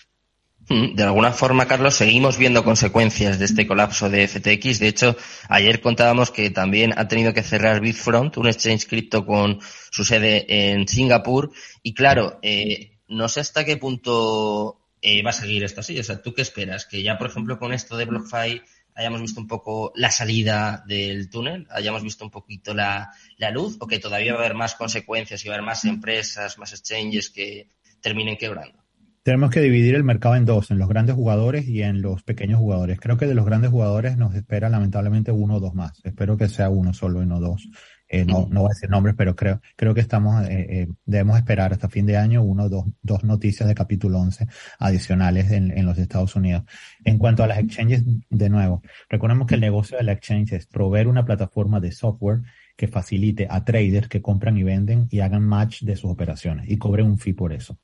Mm, 0.68 0.94
de 0.94 1.02
alguna 1.02 1.32
forma, 1.32 1.66
Carlos, 1.66 1.94
seguimos 1.94 2.36
viendo 2.36 2.62
consecuencias 2.62 3.38
de 3.38 3.46
este 3.46 3.66
colapso 3.66 4.10
de 4.10 4.28
FTX. 4.28 4.78
De 4.78 4.88
hecho, 4.88 5.16
ayer 5.48 5.80
contábamos 5.80 6.30
que 6.30 6.50
también 6.50 6.92
ha 6.96 7.08
tenido 7.08 7.32
que 7.32 7.42
cerrar 7.42 7.80
Bitfront, 7.80 8.36
un 8.36 8.48
exchange 8.48 8.86
cripto 8.86 9.24
con 9.24 9.60
su 9.90 10.04
sede 10.04 10.72
en 10.72 10.86
Singapur. 10.86 11.50
Y 11.82 11.94
claro, 11.94 12.38
eh, 12.42 12.98
no 13.08 13.28
sé 13.28 13.40
hasta 13.40 13.64
qué 13.64 13.78
punto 13.78 14.78
eh, 15.00 15.22
va 15.22 15.30
a 15.30 15.32
seguir 15.32 15.64
esto 15.64 15.80
así. 15.80 15.98
O 15.98 16.04
sea, 16.04 16.20
¿tú 16.20 16.34
qué 16.34 16.42
esperas? 16.42 16.84
Que 16.84 17.02
ya, 17.02 17.16
por 17.16 17.28
ejemplo, 17.28 17.58
con 17.58 17.72
esto 17.72 17.96
de 17.96 18.04
BlockFi 18.04 18.62
hayamos 18.98 19.20
visto 19.20 19.40
un 19.40 19.46
poco 19.46 19.92
la 19.94 20.10
salida 20.10 20.82
del 20.86 21.30
túnel, 21.30 21.68
hayamos 21.70 22.02
visto 22.02 22.24
un 22.24 22.32
poquito 22.32 22.74
la, 22.74 23.12
luz, 23.52 23.76
o 23.78 23.86
que 23.86 24.00
todavía 24.00 24.32
va 24.32 24.40
a 24.40 24.42
haber 24.42 24.56
más 24.56 24.74
consecuencias 24.74 25.44
y 25.44 25.48
va 25.48 25.54
a 25.54 25.58
haber 25.58 25.66
más 25.66 25.84
empresas, 25.84 26.58
más 26.58 26.72
exchanges 26.72 27.30
que 27.30 27.68
terminen 28.00 28.36
quebrando. 28.36 28.76
Tenemos 29.22 29.50
que 29.50 29.60
dividir 29.60 29.94
el 29.94 30.02
mercado 30.02 30.34
en 30.34 30.44
dos, 30.44 30.72
en 30.72 30.78
los 30.78 30.88
grandes 30.88 31.14
jugadores 31.14 31.68
y 31.68 31.82
en 31.82 32.02
los 32.02 32.24
pequeños 32.24 32.58
jugadores. 32.58 32.98
Creo 32.98 33.16
que 33.16 33.26
de 33.26 33.34
los 33.34 33.46
grandes 33.46 33.70
jugadores 33.70 34.16
nos 34.16 34.34
espera 34.34 34.68
lamentablemente 34.68 35.30
uno 35.30 35.56
o 35.56 35.60
dos 35.60 35.74
más. 35.74 36.00
Espero 36.02 36.36
que 36.36 36.48
sea 36.48 36.68
uno 36.68 36.92
solo 36.92 37.22
y 37.22 37.26
no 37.26 37.38
dos. 37.38 37.68
Eh, 38.08 38.24
no, 38.24 38.48
no 38.50 38.62
voy 38.62 38.70
a 38.70 38.74
decir 38.74 38.88
nombres, 38.88 39.14
pero 39.16 39.36
creo, 39.36 39.60
creo 39.76 39.94
que 39.94 40.00
estamos, 40.00 40.46
eh, 40.48 40.66
eh, 40.68 40.88
debemos 41.04 41.36
esperar 41.36 41.72
hasta 41.72 41.88
fin 41.88 42.06
de 42.06 42.16
año 42.16 42.42
uno 42.42 42.64
o 42.64 42.68
dos, 42.68 42.84
dos 43.02 43.24
noticias 43.24 43.68
de 43.68 43.74
capítulo 43.74 44.18
11 44.18 44.46
adicionales 44.78 45.50
en, 45.50 45.76
en, 45.76 45.84
los 45.84 45.98
Estados 45.98 46.34
Unidos. 46.34 46.64
En 47.04 47.18
cuanto 47.18 47.42
a 47.42 47.46
las 47.46 47.58
exchanges, 47.58 48.04
de 48.30 48.48
nuevo, 48.48 48.82
recordemos 49.08 49.46
que 49.46 49.56
el 49.56 49.60
negocio 49.60 49.98
de 49.98 50.04
la 50.04 50.12
exchange 50.12 50.52
es 50.52 50.66
proveer 50.66 51.06
una 51.06 51.24
plataforma 51.24 51.80
de 51.80 51.92
software 51.92 52.40
que 52.76 52.88
facilite 52.88 53.46
a 53.50 53.64
traders 53.64 54.08
que 54.08 54.22
compran 54.22 54.56
y 54.56 54.62
venden 54.62 55.08
y 55.10 55.20
hagan 55.20 55.42
match 55.42 55.82
de 55.82 55.96
sus 55.96 56.10
operaciones 56.10 56.70
y 56.70 56.78
cobren 56.78 57.06
un 57.06 57.18
fee 57.18 57.32
por 57.32 57.52
eso. 57.52 57.78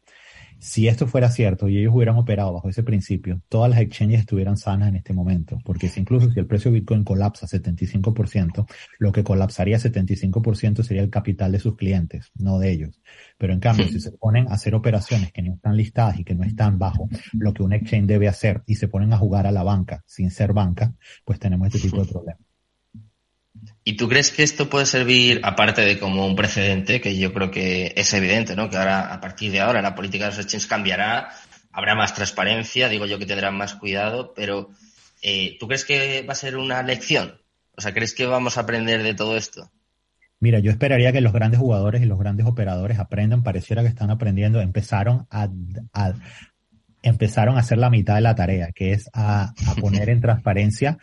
Si 0.59 0.89
esto 0.89 1.07
fuera 1.07 1.31
cierto 1.31 1.69
y 1.69 1.79
ellos 1.79 1.95
hubieran 1.95 2.17
operado 2.17 2.53
bajo 2.53 2.69
ese 2.69 2.83
principio, 2.83 3.41
todas 3.49 3.71
las 3.71 3.81
exchanges 3.81 4.21
estuvieran 4.21 4.57
sanas 4.57 4.89
en 4.89 4.97
este 4.97 5.13
momento, 5.13 5.59
porque 5.65 5.89
si 5.89 6.01
incluso 6.01 6.31
si 6.31 6.41
el 6.41 6.47
precio 6.47 6.71
de 6.71 6.81
Bitcoin 6.81 7.05
colapsa 7.05 7.47
75%, 7.47 8.67
lo 8.99 9.13
que 9.13 9.25
colapsaría 9.25 9.79
75% 9.79 10.83
sería 10.83 11.03
el 11.03 11.11
capital 11.11 11.53
de 11.53 11.61
sus 11.61 11.77
clientes, 11.77 12.31
no 12.35 12.59
de 12.59 12.71
ellos. 12.71 13.01
Pero 13.39 13.53
en 13.53 13.61
cambio, 13.61 13.89
si 13.89 14.01
se 14.01 14.13
ponen 14.13 14.49
a 14.49 14.55
hacer 14.55 14.75
operaciones 14.75 15.33
que 15.33 15.43
no 15.43 15.55
están 15.55 15.77
listadas 15.77 16.19
y 16.19 16.25
que 16.25 16.35
no 16.35 16.45
están 16.45 16.79
bajo 16.79 17.09
lo 17.33 17.53
que 17.53 17.63
un 17.63 17.73
exchange 17.73 18.07
debe 18.07 18.29
hacer 18.29 18.63
y 18.67 18.77
se 18.77 18.89
ponen 18.89 19.13
a 19.13 19.19
jugar 19.19 19.47
a 19.47 19.53
la 19.53 19.63
banca 19.63 20.03
sin 20.07 20.31
ser 20.31 20.53
banca, 20.53 20.95
pues 21.25 21.39
tenemos 21.39 21.69
este 21.69 21.89
tipo 21.89 22.03
de 22.03 22.11
problemas. 22.11 22.54
¿Y 23.87 23.99
tú 23.99 24.09
crees 24.09 24.31
que 24.31 24.43
esto 24.43 24.71
puede 24.71 24.87
servir, 24.87 25.41
aparte 25.45 25.83
de 25.83 25.99
como 25.99 26.27
un 26.27 26.35
precedente, 26.35 27.03
que 27.03 27.19
yo 27.19 27.35
creo 27.35 27.51
que 27.51 27.93
es 27.97 28.15
evidente, 28.15 28.57
¿no? 28.57 28.71
Que 28.71 28.79
ahora, 28.79 29.13
a 29.13 29.21
partir 29.21 29.53
de 29.53 29.61
ahora, 29.61 29.83
la 29.83 29.95
política 29.95 30.25
de 30.25 30.31
los 30.31 30.39
exchanges 30.39 30.67
cambiará, 30.67 31.29
habrá 31.71 31.95
más 31.95 32.15
transparencia, 32.15 32.89
digo 32.89 33.05
yo 33.05 33.19
que 33.19 33.27
tendrán 33.27 33.59
más 33.59 33.75
cuidado, 33.75 34.33
pero 34.35 34.71
eh, 35.21 35.59
¿tú 35.61 35.69
crees 35.69 35.85
que 35.85 36.23
va 36.23 36.33
a 36.33 36.37
ser 36.37 36.57
una 36.57 36.83
lección? 36.83 37.35
O 37.77 37.83
sea, 37.83 37.93
¿crees 37.93 38.15
que 38.15 38.25
vamos 38.25 38.57
a 38.57 38.63
aprender 38.63 39.03
de 39.03 39.13
todo 39.13 39.37
esto? 39.37 39.71
Mira, 40.41 40.61
yo 40.61 40.71
esperaría 40.71 41.13
que 41.13 41.21
los 41.21 41.35
grandes 41.35 41.61
jugadores 41.61 42.01
y 42.01 42.07
los 42.07 42.19
grandes 42.19 42.47
operadores 42.47 42.99
aprendan, 42.99 43.43
pareciera 43.43 43.83
que 43.83 43.89
están 43.89 44.11
aprendiendo, 44.11 44.63
empezaron 44.63 45.27
a, 45.31 45.49
a 45.93 46.15
empezaron 47.03 47.57
a 47.57 47.61
hacer 47.61 47.77
la 47.77 47.91
mitad 47.91 48.15
de 48.15 48.23
la 48.23 48.35
tarea, 48.35 48.73
que 48.73 48.93
es 48.93 49.11
a, 49.13 49.53
a 49.67 49.75
poner 49.75 50.09
en 50.09 50.21
transparencia 50.23 50.99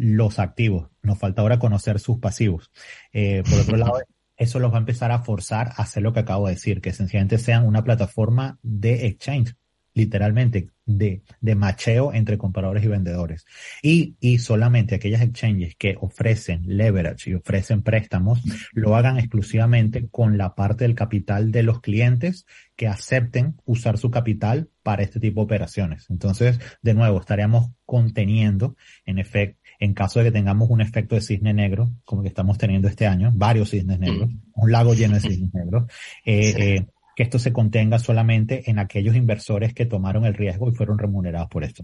los 0.00 0.38
activos. 0.38 0.88
Nos 1.02 1.18
falta 1.18 1.42
ahora 1.42 1.58
conocer 1.58 2.00
sus 2.00 2.18
pasivos. 2.18 2.70
Eh, 3.12 3.42
por 3.48 3.60
otro 3.60 3.76
lado, 3.76 3.92
eso 4.36 4.58
los 4.58 4.72
va 4.72 4.76
a 4.76 4.80
empezar 4.80 5.12
a 5.12 5.20
forzar 5.20 5.68
a 5.68 5.82
hacer 5.82 6.02
lo 6.02 6.14
que 6.14 6.20
acabo 6.20 6.46
de 6.46 6.54
decir, 6.54 6.80
que 6.80 6.92
sencillamente 6.92 7.38
sean 7.38 7.66
una 7.66 7.84
plataforma 7.84 8.58
de 8.62 9.06
exchange, 9.06 9.54
literalmente 9.92 10.70
de, 10.86 11.22
de 11.40 11.54
macheo 11.54 12.14
entre 12.14 12.38
compradores 12.38 12.82
y 12.82 12.88
vendedores. 12.88 13.44
Y, 13.82 14.16
y 14.20 14.38
solamente 14.38 14.94
aquellas 14.94 15.20
exchanges 15.20 15.76
que 15.76 15.96
ofrecen 16.00 16.62
leverage 16.64 17.30
y 17.30 17.34
ofrecen 17.34 17.82
préstamos, 17.82 18.40
lo 18.72 18.96
hagan 18.96 19.18
exclusivamente 19.18 20.08
con 20.08 20.38
la 20.38 20.54
parte 20.54 20.84
del 20.84 20.94
capital 20.94 21.52
de 21.52 21.62
los 21.62 21.80
clientes 21.80 22.46
que 22.76 22.88
acepten 22.88 23.56
usar 23.66 23.98
su 23.98 24.10
capital 24.10 24.70
para 24.82 25.02
este 25.02 25.20
tipo 25.20 25.40
de 25.40 25.44
operaciones. 25.44 26.08
Entonces, 26.08 26.58
de 26.80 26.94
nuevo, 26.94 27.20
estaríamos 27.20 27.72
conteniendo, 27.84 28.76
en 29.04 29.18
efecto, 29.18 29.59
en 29.80 29.94
caso 29.94 30.18
de 30.18 30.26
que 30.26 30.32
tengamos 30.32 30.68
un 30.68 30.82
efecto 30.82 31.14
de 31.14 31.22
cisne 31.22 31.54
negro, 31.54 31.90
como 32.04 32.20
que 32.20 32.28
estamos 32.28 32.58
teniendo 32.58 32.86
este 32.86 33.06
año, 33.06 33.32
varios 33.34 33.70
cisnes 33.70 33.98
negros, 33.98 34.28
mm. 34.28 34.38
un 34.54 34.70
lago 34.70 34.92
lleno 34.92 35.14
de 35.14 35.20
cisnes 35.20 35.52
negros, 35.54 35.90
eh, 36.24 36.54
eh, 36.56 36.86
que 37.16 37.22
esto 37.22 37.38
se 37.38 37.52
contenga 37.52 37.98
solamente 37.98 38.70
en 38.70 38.78
aquellos 38.78 39.16
inversores 39.16 39.72
que 39.72 39.86
tomaron 39.86 40.26
el 40.26 40.34
riesgo 40.34 40.68
y 40.68 40.74
fueron 40.74 40.98
remunerados 40.98 41.48
por 41.48 41.64
esto. 41.64 41.82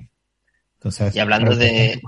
Entonces, 0.74 1.16
y 1.16 1.18
hablando 1.18 1.56
de... 1.56 2.00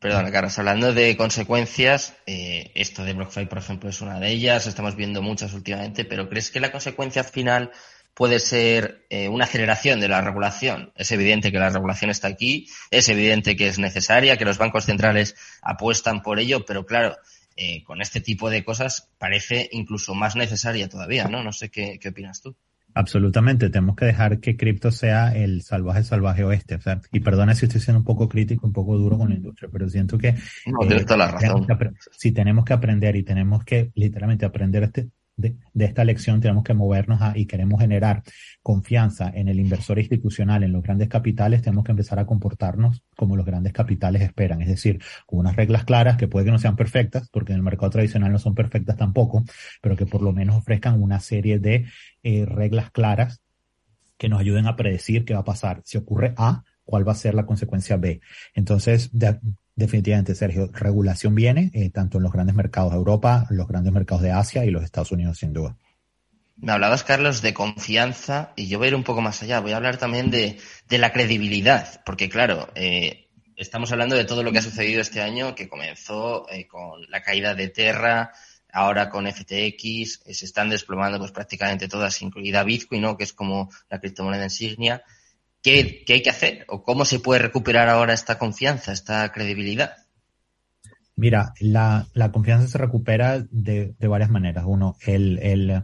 Perdón, 0.00 0.30
Carlos, 0.30 0.56
hablando 0.58 0.94
de 0.94 1.16
consecuencias, 1.16 2.16
eh, 2.26 2.70
esto 2.76 3.04
de 3.04 3.14
BlockFi, 3.14 3.46
por 3.46 3.58
ejemplo, 3.58 3.90
es 3.90 4.00
una 4.00 4.20
de 4.20 4.30
ellas, 4.30 4.68
estamos 4.68 4.94
viendo 4.94 5.22
muchas 5.22 5.54
últimamente, 5.54 6.04
pero 6.04 6.28
¿crees 6.28 6.52
que 6.52 6.60
la 6.60 6.70
consecuencia 6.70 7.24
final 7.24 7.72
puede 8.18 8.40
ser 8.40 9.06
eh, 9.10 9.28
una 9.28 9.44
aceleración 9.44 10.00
de 10.00 10.08
la 10.08 10.20
regulación. 10.20 10.90
Es 10.96 11.12
evidente 11.12 11.52
que 11.52 11.60
la 11.60 11.70
regulación 11.70 12.10
está 12.10 12.26
aquí, 12.26 12.66
es 12.90 13.08
evidente 13.08 13.54
que 13.54 13.68
es 13.68 13.78
necesaria, 13.78 14.36
que 14.36 14.44
los 14.44 14.58
bancos 14.58 14.86
centrales 14.86 15.36
apuestan 15.62 16.20
por 16.20 16.40
ello, 16.40 16.64
pero 16.66 16.84
claro, 16.84 17.16
eh, 17.54 17.84
con 17.84 18.02
este 18.02 18.20
tipo 18.20 18.50
de 18.50 18.64
cosas 18.64 19.08
parece 19.18 19.68
incluso 19.70 20.16
más 20.16 20.34
necesaria 20.34 20.88
todavía, 20.88 21.28
¿no? 21.28 21.44
No 21.44 21.52
sé 21.52 21.70
qué, 21.70 22.00
qué 22.00 22.08
opinas 22.08 22.42
tú. 22.42 22.56
Absolutamente, 22.92 23.70
tenemos 23.70 23.94
que 23.94 24.06
dejar 24.06 24.40
que 24.40 24.56
cripto 24.56 24.90
sea 24.90 25.32
el 25.36 25.62
salvaje 25.62 26.02
salvaje 26.02 26.42
oeste. 26.42 26.74
O 26.74 26.80
sea, 26.80 27.00
y 27.12 27.20
perdona 27.20 27.54
si 27.54 27.66
estoy 27.66 27.80
siendo 27.80 28.00
un 28.00 28.04
poco 28.04 28.28
crítico, 28.28 28.66
un 28.66 28.72
poco 28.72 28.98
duro 28.98 29.16
con 29.16 29.28
la 29.28 29.36
industria, 29.36 29.70
pero 29.72 29.88
siento 29.88 30.18
que, 30.18 30.32
no, 30.66 30.82
eh, 30.90 31.06
la 31.16 31.30
razón. 31.30 31.68
si 32.10 32.32
tenemos 32.32 32.64
que 32.64 32.72
aprender 32.72 33.14
y 33.14 33.22
tenemos 33.22 33.64
que 33.64 33.92
literalmente 33.94 34.44
aprender 34.44 34.82
este, 34.82 35.08
de, 35.38 35.56
esta 35.78 36.04
lección 36.04 36.40
tenemos 36.40 36.64
que 36.64 36.74
movernos 36.74 37.22
a, 37.22 37.32
y 37.38 37.46
queremos 37.46 37.80
generar 37.80 38.22
confianza 38.62 39.30
en 39.32 39.48
el 39.48 39.60
inversor 39.60 39.98
institucional, 39.98 40.64
en 40.64 40.72
los 40.72 40.82
grandes 40.82 41.08
capitales, 41.08 41.62
tenemos 41.62 41.84
que 41.84 41.92
empezar 41.92 42.18
a 42.18 42.26
comportarnos 42.26 43.02
como 43.16 43.36
los 43.36 43.46
grandes 43.46 43.72
capitales 43.72 44.22
esperan, 44.22 44.60
es 44.60 44.68
decir, 44.68 45.00
con 45.26 45.38
unas 45.38 45.56
reglas 45.56 45.84
claras 45.84 46.16
que 46.16 46.28
puede 46.28 46.46
que 46.46 46.52
no 46.52 46.58
sean 46.58 46.76
perfectas, 46.76 47.28
porque 47.30 47.52
en 47.52 47.58
el 47.58 47.62
mercado 47.62 47.90
tradicional 47.90 48.32
no 48.32 48.38
son 48.38 48.54
perfectas 48.54 48.96
tampoco, 48.96 49.44
pero 49.80 49.96
que 49.96 50.06
por 50.06 50.22
lo 50.22 50.32
menos 50.32 50.56
ofrezcan 50.56 51.00
una 51.00 51.20
serie 51.20 51.58
de 51.58 51.86
eh, 52.22 52.44
reglas 52.44 52.90
claras 52.90 53.40
que 54.18 54.28
nos 54.28 54.40
ayuden 54.40 54.66
a 54.66 54.76
predecir 54.76 55.24
qué 55.24 55.34
va 55.34 55.40
a 55.40 55.44
pasar. 55.44 55.80
Si 55.84 55.96
ocurre 55.96 56.34
A, 56.36 56.64
cuál 56.84 57.06
va 57.06 57.12
a 57.12 57.14
ser 57.14 57.34
la 57.34 57.46
consecuencia 57.46 57.96
B. 57.96 58.20
Entonces, 58.54 59.10
de, 59.12 59.38
Definitivamente, 59.78 60.34
Sergio, 60.34 60.72
regulación 60.72 61.36
viene 61.36 61.70
eh, 61.72 61.88
tanto 61.90 62.18
en 62.18 62.24
los 62.24 62.32
grandes 62.32 62.56
mercados 62.56 62.90
de 62.90 62.98
Europa, 62.98 63.46
los 63.50 63.68
grandes 63.68 63.92
mercados 63.92 64.24
de 64.24 64.32
Asia 64.32 64.64
y 64.64 64.72
los 64.72 64.82
Estados 64.82 65.12
Unidos, 65.12 65.38
sin 65.38 65.52
duda. 65.52 65.76
Me 66.56 66.72
hablabas, 66.72 67.04
Carlos, 67.04 67.42
de 67.42 67.54
confianza 67.54 68.52
y 68.56 68.66
yo 68.66 68.78
voy 68.78 68.86
a 68.86 68.88
ir 68.88 68.94
un 68.96 69.04
poco 69.04 69.20
más 69.20 69.40
allá. 69.40 69.60
Voy 69.60 69.70
a 69.70 69.76
hablar 69.76 69.96
también 69.96 70.32
de, 70.32 70.58
de 70.88 70.98
la 70.98 71.12
credibilidad, 71.12 72.02
porque 72.04 72.28
claro, 72.28 72.68
eh, 72.74 73.28
estamos 73.54 73.92
hablando 73.92 74.16
de 74.16 74.24
todo 74.24 74.42
lo 74.42 74.50
que 74.50 74.58
ha 74.58 74.62
sucedido 74.62 75.00
este 75.00 75.22
año, 75.22 75.54
que 75.54 75.68
comenzó 75.68 76.50
eh, 76.50 76.66
con 76.66 77.08
la 77.08 77.22
caída 77.22 77.54
de 77.54 77.68
Terra, 77.68 78.32
ahora 78.72 79.08
con 79.08 79.28
FTX, 79.28 80.22
se 80.24 80.44
están 80.44 80.70
desplomando 80.70 81.20
pues 81.20 81.30
prácticamente 81.30 81.86
todas, 81.86 82.20
incluida 82.20 82.64
Bitcoin, 82.64 83.02
¿no? 83.02 83.16
que 83.16 83.22
es 83.22 83.32
como 83.32 83.70
la 83.88 84.00
criptomoneda 84.00 84.42
insignia. 84.42 85.04
¿Qué, 85.62 86.04
hay 86.08 86.22
que 86.22 86.30
hacer? 86.30 86.64
¿O 86.68 86.82
cómo 86.82 87.04
se 87.04 87.20
puede 87.20 87.40
recuperar 87.40 87.88
ahora 87.88 88.14
esta 88.14 88.38
confianza, 88.38 88.92
esta 88.92 89.30
credibilidad? 89.32 89.92
Mira, 91.16 91.52
la, 91.60 92.06
confianza 92.32 92.68
se 92.68 92.78
recupera 92.78 93.44
de, 93.50 93.94
varias 94.00 94.30
maneras. 94.30 94.64
Uno, 94.66 94.96
el, 95.04 95.38
el, 95.40 95.82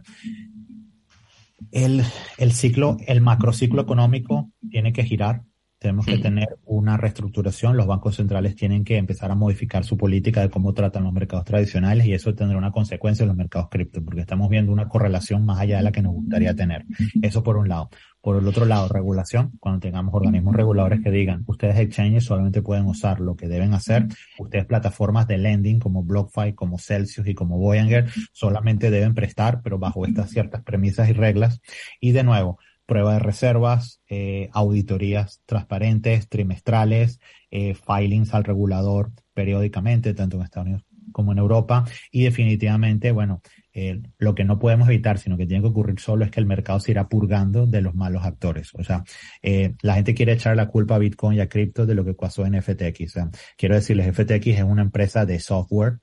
el, 1.71 2.03
el 2.37 2.51
ciclo, 2.53 2.97
el 3.05 3.21
macrociclo 3.21 3.81
económico 3.81 4.51
tiene 4.69 4.93
que 4.93 5.03
girar 5.03 5.43
tenemos 5.85 6.05
que 6.07 6.17
tener 6.17 6.57
una 6.65 6.97
reestructuración, 6.97 7.77
los 7.77 7.85
bancos 7.85 8.15
centrales 8.15 8.55
tienen 8.55 8.83
que 8.83 8.97
empezar 8.97 9.29
a 9.29 9.35
modificar 9.35 9.83
su 9.83 9.97
política 9.97 10.41
de 10.41 10.49
cómo 10.49 10.73
tratan 10.73 11.03
los 11.03 11.13
mercados 11.13 11.45
tradicionales 11.45 12.07
y 12.07 12.13
eso 12.13 12.33
tendrá 12.33 12.57
una 12.57 12.71
consecuencia 12.71 13.23
en 13.23 13.27
los 13.27 13.37
mercados 13.37 13.69
cripto, 13.69 14.03
porque 14.03 14.21
estamos 14.21 14.49
viendo 14.49 14.71
una 14.71 14.87
correlación 14.87 15.45
más 15.45 15.59
allá 15.59 15.77
de 15.77 15.83
la 15.83 15.91
que 15.91 16.01
nos 16.01 16.13
gustaría 16.13 16.55
tener. 16.55 16.85
Eso 17.21 17.43
por 17.43 17.57
un 17.57 17.69
lado. 17.69 17.89
Por 18.25 18.37
el 18.37 18.47
otro 18.47 18.65
lado, 18.65 18.87
regulación, 18.87 19.51
cuando 19.59 19.81
tengamos 19.81 20.11
organismos 20.15 20.55
reguladores 20.55 20.99
que 21.03 21.11
digan, 21.11 21.43
ustedes 21.45 21.77
exchanges 21.77 22.23
solamente 22.23 22.63
pueden 22.63 22.87
usar 22.87 23.19
lo 23.19 23.35
que 23.35 23.47
deben 23.47 23.75
hacer, 23.75 24.07
ustedes 24.39 24.65
plataformas 24.65 25.27
de 25.27 25.37
lending 25.37 25.77
como 25.77 26.01
BlockFi, 26.01 26.53
como 26.53 26.79
Celsius 26.79 27.27
y 27.27 27.35
como 27.35 27.59
Voyager 27.59 28.07
solamente 28.31 28.89
deben 28.89 29.13
prestar, 29.13 29.61
pero 29.61 29.77
bajo 29.77 30.07
estas 30.07 30.31
ciertas 30.31 30.63
premisas 30.63 31.07
y 31.07 31.13
reglas. 31.13 31.61
Y 31.99 32.13
de 32.13 32.23
nuevo, 32.23 32.57
prueba 32.87 33.13
de 33.13 33.19
reservas, 33.19 34.01
eh, 34.09 34.49
auditorías 34.53 35.43
transparentes, 35.45 36.27
trimestrales, 36.27 37.19
eh, 37.51 37.75
filings 37.75 38.33
al 38.33 38.43
regulador 38.43 39.11
periódicamente, 39.35 40.15
tanto 40.15 40.37
en 40.37 40.43
Estados 40.45 40.65
Unidos 40.65 40.85
como 41.15 41.31
en 41.31 41.37
Europa. 41.37 41.85
Y 42.11 42.25
definitivamente, 42.25 43.13
bueno, 43.13 43.41
eh, 43.71 44.01
lo 44.17 44.35
que 44.35 44.43
no 44.43 44.59
podemos 44.59 44.89
evitar, 44.89 45.17
sino 45.17 45.37
que 45.37 45.47
tiene 45.47 45.63
que 45.63 45.69
ocurrir 45.69 45.97
solo 45.97 46.25
es 46.25 46.31
que 46.31 46.41
el 46.41 46.45
mercado 46.45 46.81
se 46.81 46.91
irá 46.91 47.07
purgando 47.07 47.65
de 47.65 47.81
los 47.81 47.95
malos 47.95 48.25
actores. 48.25 48.71
O 48.75 48.83
sea, 48.83 49.05
eh, 49.41 49.75
la 49.81 49.95
gente 49.95 50.13
quiere 50.13 50.33
echar 50.33 50.57
la 50.57 50.67
culpa 50.67 50.95
a 50.95 50.99
Bitcoin 50.99 51.37
y 51.37 51.39
a 51.39 51.47
cripto 51.47 51.85
de 51.85 51.95
lo 51.95 52.03
que 52.03 52.15
pasó 52.15 52.45
en 52.45 52.61
FTX. 52.61 53.01
O 53.05 53.13
sea, 53.13 53.29
quiero 53.57 53.75
decirles, 53.75 54.13
FTX 54.13 54.47
es 54.47 54.63
una 54.63 54.81
empresa 54.81 55.25
de 55.25 55.39
software 55.39 55.99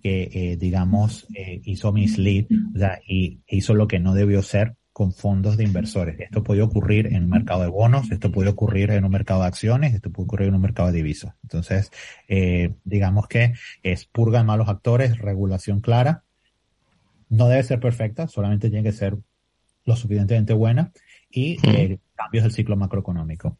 que, 0.00 0.30
eh, 0.32 0.56
digamos, 0.56 1.26
hizo 1.64 1.92
mislead, 1.92 2.44
o 2.76 2.78
sea, 2.78 3.00
y 3.08 3.40
hizo 3.48 3.74
lo 3.74 3.88
que 3.88 3.98
no 3.98 4.14
debió 4.14 4.40
ser 4.40 4.76
con 4.94 5.12
fondos 5.12 5.58
de 5.58 5.64
inversores. 5.64 6.18
Esto 6.20 6.42
puede 6.42 6.62
ocurrir 6.62 7.08
en 7.08 7.24
un 7.24 7.30
mercado 7.30 7.62
de 7.62 7.68
bonos, 7.68 8.10
esto 8.10 8.32
puede 8.32 8.48
ocurrir 8.48 8.92
en 8.92 9.04
un 9.04 9.10
mercado 9.10 9.42
de 9.42 9.48
acciones, 9.48 9.92
esto 9.92 10.10
puede 10.10 10.24
ocurrir 10.24 10.48
en 10.48 10.54
un 10.54 10.62
mercado 10.62 10.90
de 10.90 10.96
divisas. 10.96 11.34
Entonces, 11.42 11.90
digamos 12.84 13.26
que 13.26 13.54
es 13.82 14.06
purga 14.06 14.38
de 14.38 14.44
malos 14.44 14.68
actores, 14.68 15.18
regulación 15.18 15.80
clara, 15.80 16.22
no 17.28 17.48
debe 17.48 17.64
ser 17.64 17.80
perfecta, 17.80 18.28
solamente 18.28 18.70
tiene 18.70 18.84
que 18.84 18.92
ser 18.92 19.18
lo 19.84 19.96
suficientemente 19.96 20.52
buena 20.52 20.92
y 21.28 21.58
eh, 21.62 21.98
cambios 22.14 22.44
del 22.44 22.52
ciclo 22.52 22.76
macroeconómico. 22.76 23.58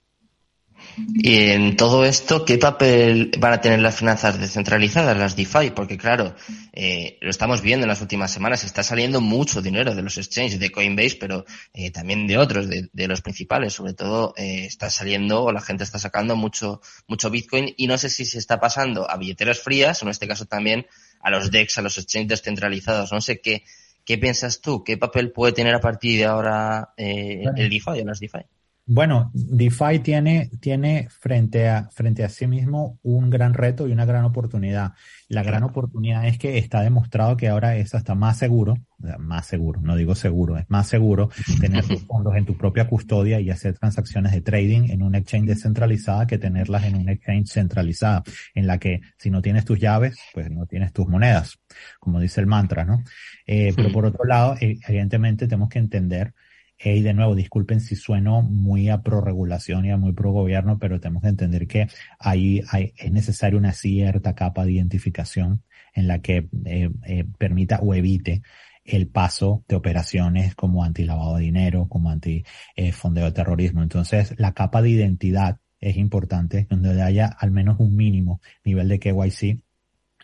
Y 0.97 1.51
en 1.51 1.77
todo 1.77 2.05
esto, 2.05 2.45
¿qué 2.45 2.59
papel 2.59 3.33
van 3.39 3.53
a 3.53 3.61
tener 3.61 3.81
las 3.81 3.97
finanzas 3.97 4.39
descentralizadas, 4.39 5.17
las 5.17 5.37
DeFi? 5.37 5.71
Porque 5.71 5.99
claro, 5.99 6.35
eh, 6.73 7.19
lo 7.21 7.31
estamos 7.31 7.63
viendo 7.63 7.85
en 7.85 7.89
las 7.89 8.01
últimas 8.01 8.31
semanas, 8.31 8.65
está 8.65 8.83
saliendo 8.83 9.21
mucho 9.21 9.61
dinero 9.61 9.95
de 9.95 10.03
los 10.03 10.19
exchanges, 10.19 10.59
de 10.59 10.71
Coinbase, 10.71 11.17
pero 11.19 11.45
eh, 11.73 11.91
también 11.91 12.27
de 12.27 12.39
otros, 12.39 12.69
de, 12.69 13.09
los 13.09 13.23
principales. 13.23 13.73
Sobre 13.73 13.95
todo, 13.95 14.35
está 14.37 14.91
saliendo, 14.91 15.43
o 15.45 15.53
la 15.53 15.61
gente 15.61 15.85
está 15.85 15.99
sacando 15.99 16.37
mucho, 16.37 16.81
mucho 17.07 17.31
Bitcoin, 17.31 17.75
y 17.77 17.87
no 17.87 17.99
sé 17.99 18.09
si 18.09 18.25
se 18.25 18.39
está 18.39 18.61
pasando 18.61 19.11
a 19.11 19.17
billeteras 19.17 19.61
frías, 19.61 20.03
o 20.03 20.07
en 20.07 20.11
este 20.11 20.29
caso 20.29 20.47
también 20.47 20.87
a 21.21 21.31
los 21.31 21.51
DEX, 21.51 21.79
a 21.79 21.83
los 21.83 21.99
exchanges 21.99 22.29
descentralizados. 22.29 23.11
No 23.13 23.21
sé 23.21 23.41
qué, 23.41 23.65
qué 24.05 24.19
piensas 24.19 24.61
tú, 24.61 24.85
qué 24.85 24.97
papel 24.97 25.33
puede 25.33 25.53
tener 25.53 25.75
a 25.75 25.81
partir 25.81 26.19
de 26.19 26.25
ahora 26.27 26.93
eh, 26.97 27.45
el 27.57 27.71
DeFi 27.71 28.01
o 28.01 28.05
las 28.05 28.21
DeFi. 28.21 28.45
Bueno, 28.87 29.31
DeFi 29.33 30.01
tiene, 30.01 30.51
tiene 30.61 31.09
frente, 31.09 31.71
a, 31.71 31.89
frente 31.91 32.23
a 32.23 32.29
sí 32.29 32.47
mismo 32.47 32.99
un 33.03 33.31
gran 33.31 33.55
reto 33.55 33.89
y 33.89 33.93
una 33.93 34.05
gran 34.05 34.27
oportunidad. 34.27 34.93
La 35.29 35.43
gran 35.43 35.63
oportunidad 35.63 36.27
es 36.27 36.37
que 36.37 36.59
está 36.59 36.83
demostrado 36.83 37.35
que 37.39 37.49
ahora 37.49 37.77
es 37.77 37.95
hasta 37.95 38.15
más 38.15 38.37
seguro, 38.37 38.77
más 39.19 39.47
seguro, 39.47 39.81
no 39.81 39.97
digo 39.97 40.15
seguro, 40.15 40.59
es 40.59 40.69
más 40.69 40.87
seguro 40.87 41.31
tener 41.61 41.87
tus 41.87 42.05
fondos 42.05 42.37
en 42.37 42.45
tu 42.45 42.59
propia 42.59 42.87
custodia 42.87 43.41
y 43.41 43.51
hacer 43.51 43.79
transacciones 43.79 44.33
de 44.33 44.43
trading 44.43 44.91
en 44.91 45.03
un 45.03 45.15
exchange 45.15 45.47
descentralizada 45.47 46.27
que 46.27 46.37
tenerlas 46.37 46.85
en 46.85 46.97
un 46.97 47.09
exchange 47.09 47.49
centralizada, 47.49 48.23
en 48.55 48.67
la 48.67 48.79
que 48.79 49.01
si 49.17 49.31
no 49.31 49.41
tienes 49.41 49.65
tus 49.65 49.81
llaves, 49.81 50.19
pues 50.35 50.51
no 50.51 50.67
tienes 50.67 50.93
tus 50.93 51.09
monedas, 51.09 51.59
como 51.99 52.21
dice 52.21 52.43
el 52.43 52.47
mantra, 52.47 52.85
¿no? 52.85 53.03
Eh, 53.47 53.73
pero 53.75 53.91
por 53.91 54.05
otro 54.05 54.25
lado, 54.25 54.57
evidentemente 54.61 55.47
tenemos 55.47 55.71
que 55.71 55.79
entender 55.79 56.35
y 56.79 57.01
de 57.03 57.15
nuevo, 57.15 57.35
disculpen 57.35 57.81
si 57.81 57.97
sueno 57.97 58.43
muy 58.43 58.89
a 58.89 59.03
pro 59.03 59.21
regulación 59.21 59.87
y 59.87 59.91
a 59.91 59.97
muy 59.97 60.13
pro 60.13 60.33
gobierno, 60.33 60.79
pero 60.79 61.01
tenemos 61.01 61.23
que 61.23 61.29
entender 61.29 61.67
que 61.67 61.89
ahí 62.19 62.63
hay, 62.71 62.93
es 62.97 63.13
necesaria 63.13 63.59
una 63.59 63.73
cierta 63.73 64.35
capa 64.35 64.65
de 64.65 64.73
identificación 64.73 65.63
en 65.95 66.09
la 66.09 66.21
que 66.21 66.49
eh, 66.67 66.91
eh, 67.07 67.25
permita 67.39 67.79
o 67.79 67.95
evite 67.95 68.43
el 68.85 69.09
paso 69.09 69.65
de 69.69 69.77
operaciones 69.77 70.55
como 70.55 70.85
anti-lavado 70.85 71.37
de 71.37 71.45
dinero, 71.45 71.89
como 71.89 72.11
anti-fondeo 72.11 73.25
de 73.25 73.33
terrorismo. 73.33 73.83
Entonces, 73.83 74.35
la 74.39 74.53
capa 74.53 74.83
de 74.83 74.91
identidad 74.91 75.59
es 75.81 75.97
importante, 75.97 76.67
donde 76.69 77.01
haya 77.03 77.27
al 77.27 77.51
menos 77.51 77.79
un 77.79 77.97
mínimo 77.97 78.41
nivel 78.65 78.89
de 78.89 78.99
KYC 78.99 79.61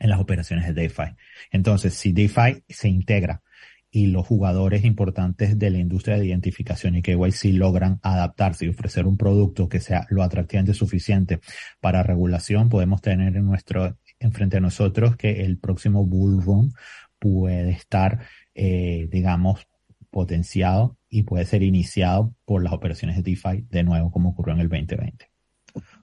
en 0.00 0.10
las 0.10 0.20
operaciones 0.20 0.66
de 0.66 0.72
DeFi. 0.74 1.14
Entonces, 1.52 1.94
si 1.94 2.12
DeFi 2.12 2.64
se 2.68 2.88
integra 2.88 3.42
y 3.90 4.06
los 4.06 4.26
jugadores 4.26 4.84
importantes 4.84 5.58
de 5.58 5.70
la 5.70 5.78
industria 5.78 6.16
de 6.16 6.26
identificación 6.26 6.94
y 6.94 7.02
KYC 7.02 7.52
logran 7.54 7.98
adaptarse 8.02 8.66
y 8.66 8.68
ofrecer 8.68 9.06
un 9.06 9.16
producto 9.16 9.68
que 9.68 9.80
sea 9.80 10.06
lo 10.10 10.22
atractivamente 10.22 10.74
suficiente 10.74 11.40
para 11.80 12.02
regulación, 12.02 12.68
podemos 12.68 13.00
tener 13.00 13.36
en 13.36 13.44
nuestro, 13.44 13.98
enfrente 14.20 14.58
a 14.58 14.60
nosotros 14.60 15.16
que 15.16 15.42
el 15.44 15.58
próximo 15.58 16.04
bull 16.04 16.40
run 16.42 16.72
puede 17.18 17.70
estar, 17.70 18.20
eh, 18.54 19.08
digamos, 19.10 19.66
potenciado 20.10 20.96
y 21.08 21.24
puede 21.24 21.44
ser 21.44 21.62
iniciado 21.62 22.34
por 22.44 22.62
las 22.62 22.72
operaciones 22.72 23.16
de 23.16 23.22
DeFi 23.22 23.66
de 23.68 23.82
nuevo 23.82 24.10
como 24.12 24.30
ocurrió 24.30 24.54
en 24.54 24.60
el 24.60 24.68
2020. 24.68 25.28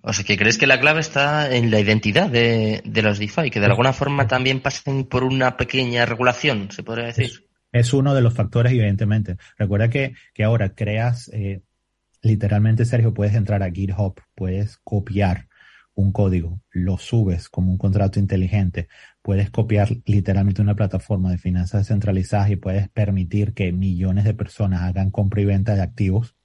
O 0.01 0.13
sea, 0.13 0.23
que 0.23 0.37
crees 0.37 0.57
que 0.57 0.67
la 0.67 0.79
clave 0.79 1.01
está 1.01 1.53
en 1.53 1.71
la 1.71 1.79
identidad 1.79 2.29
de, 2.29 2.81
de 2.85 3.01
los 3.01 3.19
DeFi, 3.19 3.49
que 3.49 3.59
de 3.59 3.65
alguna 3.65 3.91
forma 3.91 4.27
también 4.27 4.61
pasen 4.61 5.05
por 5.05 5.23
una 5.23 5.57
pequeña 5.57 6.05
regulación, 6.05 6.71
se 6.71 6.83
podría 6.83 7.07
decir 7.07 7.46
es 7.79 7.93
uno 7.93 8.13
de 8.13 8.21
los 8.21 8.33
factores, 8.33 8.71
evidentemente. 8.71 9.37
Recuerda 9.57 9.89
que, 9.89 10.13
que 10.33 10.43
ahora 10.43 10.75
creas, 10.75 11.29
eh, 11.33 11.61
literalmente, 12.21 12.85
Sergio, 12.85 13.13
puedes 13.13 13.35
entrar 13.35 13.63
a 13.63 13.71
GitHub, 13.71 14.19
puedes 14.35 14.77
copiar 14.77 15.47
un 15.97 16.11
código, 16.11 16.61
lo 16.69 16.97
subes 16.99 17.49
como 17.49 17.71
un 17.71 17.77
contrato 17.79 18.19
inteligente, 18.19 18.87
puedes 19.23 19.49
copiar 19.49 19.89
literalmente 20.05 20.61
una 20.61 20.75
plataforma 20.75 21.31
de 21.31 21.39
finanzas 21.39 21.81
descentralizadas 21.81 22.51
y 22.51 22.55
puedes 22.55 22.87
permitir 22.89 23.53
que 23.53 23.71
millones 23.71 24.23
de 24.23 24.35
personas 24.35 24.83
hagan 24.83 25.09
compra 25.09 25.41
y 25.41 25.45
venta 25.45 25.73
de 25.73 25.81
activos 25.81 26.36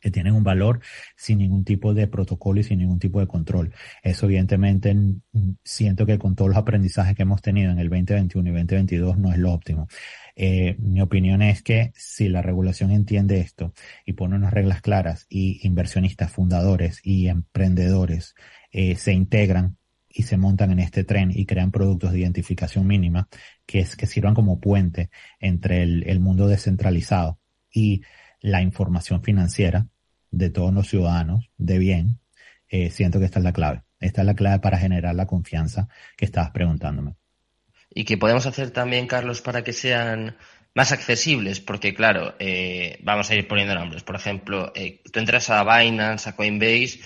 que 0.00 0.10
tienen 0.10 0.34
un 0.34 0.44
valor 0.44 0.80
sin 1.16 1.38
ningún 1.38 1.64
tipo 1.64 1.94
de 1.94 2.06
protocolo 2.08 2.60
y 2.60 2.64
sin 2.64 2.78
ningún 2.78 2.98
tipo 2.98 3.20
de 3.20 3.26
control. 3.26 3.72
Eso 4.02 4.26
evidentemente 4.26 4.96
siento 5.62 6.06
que 6.06 6.18
con 6.18 6.34
todos 6.34 6.50
los 6.50 6.58
aprendizajes 6.58 7.14
que 7.14 7.22
hemos 7.22 7.42
tenido 7.42 7.70
en 7.70 7.78
el 7.78 7.88
2021 7.88 8.48
y 8.48 8.52
2022 8.52 9.18
no 9.18 9.32
es 9.32 9.38
lo 9.38 9.52
óptimo. 9.52 9.88
Eh, 10.36 10.76
mi 10.78 11.00
opinión 11.00 11.42
es 11.42 11.62
que 11.62 11.92
si 11.94 12.28
la 12.28 12.42
regulación 12.42 12.90
entiende 12.90 13.40
esto 13.40 13.74
y 14.06 14.14
pone 14.14 14.36
unas 14.36 14.54
reglas 14.54 14.80
claras 14.80 15.26
y 15.28 15.66
inversionistas, 15.66 16.32
fundadores 16.32 17.00
y 17.04 17.28
emprendedores 17.28 18.34
eh, 18.72 18.96
se 18.96 19.12
integran 19.12 19.76
y 20.08 20.24
se 20.24 20.36
montan 20.36 20.72
en 20.72 20.80
este 20.80 21.04
tren 21.04 21.30
y 21.32 21.46
crean 21.46 21.70
productos 21.70 22.12
de 22.12 22.20
identificación 22.20 22.86
mínima 22.86 23.28
que 23.66 23.80
es 23.80 23.96
que 23.96 24.06
sirvan 24.06 24.34
como 24.34 24.60
puente 24.60 25.10
entre 25.38 25.82
el, 25.82 26.04
el 26.08 26.20
mundo 26.20 26.48
descentralizado 26.48 27.38
y 27.72 28.02
la 28.40 28.62
información 28.62 29.22
financiera 29.22 29.86
de 30.30 30.50
todos 30.50 30.72
los 30.72 30.88
ciudadanos 30.88 31.50
de 31.56 31.78
bien, 31.78 32.20
eh, 32.68 32.90
siento 32.90 33.18
que 33.18 33.24
esta 33.24 33.38
es 33.38 33.44
la 33.44 33.52
clave. 33.52 33.82
Esta 33.98 34.22
es 34.22 34.26
la 34.26 34.34
clave 34.34 34.60
para 34.60 34.78
generar 34.78 35.14
la 35.14 35.26
confianza 35.26 35.88
que 36.16 36.24
estabas 36.24 36.50
preguntándome. 36.50 37.16
Y 37.92 38.04
que 38.04 38.16
podemos 38.16 38.46
hacer 38.46 38.70
también, 38.70 39.06
Carlos, 39.06 39.42
para 39.42 39.62
que 39.64 39.72
sean 39.72 40.36
más 40.74 40.92
accesibles, 40.92 41.60
porque 41.60 41.94
claro, 41.94 42.34
eh, 42.38 42.98
vamos 43.02 43.30
a 43.30 43.34
ir 43.34 43.48
poniendo 43.48 43.74
nombres. 43.74 44.04
Por 44.04 44.14
ejemplo, 44.14 44.72
eh, 44.74 45.02
tú 45.12 45.18
entras 45.18 45.50
a 45.50 45.64
Binance, 45.64 46.28
a 46.28 46.36
Coinbase, 46.36 47.00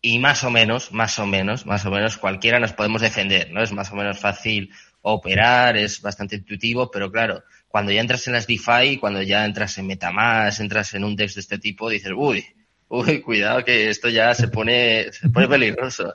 y 0.00 0.18
más 0.20 0.44
o 0.44 0.50
menos, 0.50 0.92
más 0.92 1.18
o 1.18 1.26
menos, 1.26 1.66
más 1.66 1.84
o 1.84 1.90
menos 1.90 2.16
cualquiera 2.16 2.60
nos 2.60 2.72
podemos 2.72 3.02
defender, 3.02 3.50
¿no? 3.50 3.62
Es 3.62 3.72
más 3.72 3.90
o 3.90 3.96
menos 3.96 4.18
fácil 4.20 4.70
operar, 5.02 5.76
es 5.76 6.00
bastante 6.00 6.36
intuitivo, 6.36 6.90
pero 6.90 7.10
claro, 7.10 7.42
cuando 7.68 7.92
ya 7.92 8.00
entras 8.00 8.26
en 8.26 8.32
las 8.32 8.46
DeFi, 8.46 8.96
cuando 8.98 9.22
ya 9.22 9.44
entras 9.44 9.76
en 9.78 9.86
Metamask, 9.86 10.60
entras 10.60 10.94
en 10.94 11.04
un 11.04 11.14
DEX 11.14 11.34
de 11.34 11.40
este 11.42 11.58
tipo, 11.58 11.88
dices, 11.88 12.12
uy, 12.16 12.44
uy, 12.88 13.20
cuidado 13.20 13.64
que 13.64 13.90
esto 13.90 14.08
ya 14.08 14.34
se 14.34 14.48
pone, 14.48 15.12
se 15.12 15.28
pone 15.28 15.48
peligroso. 15.48 16.14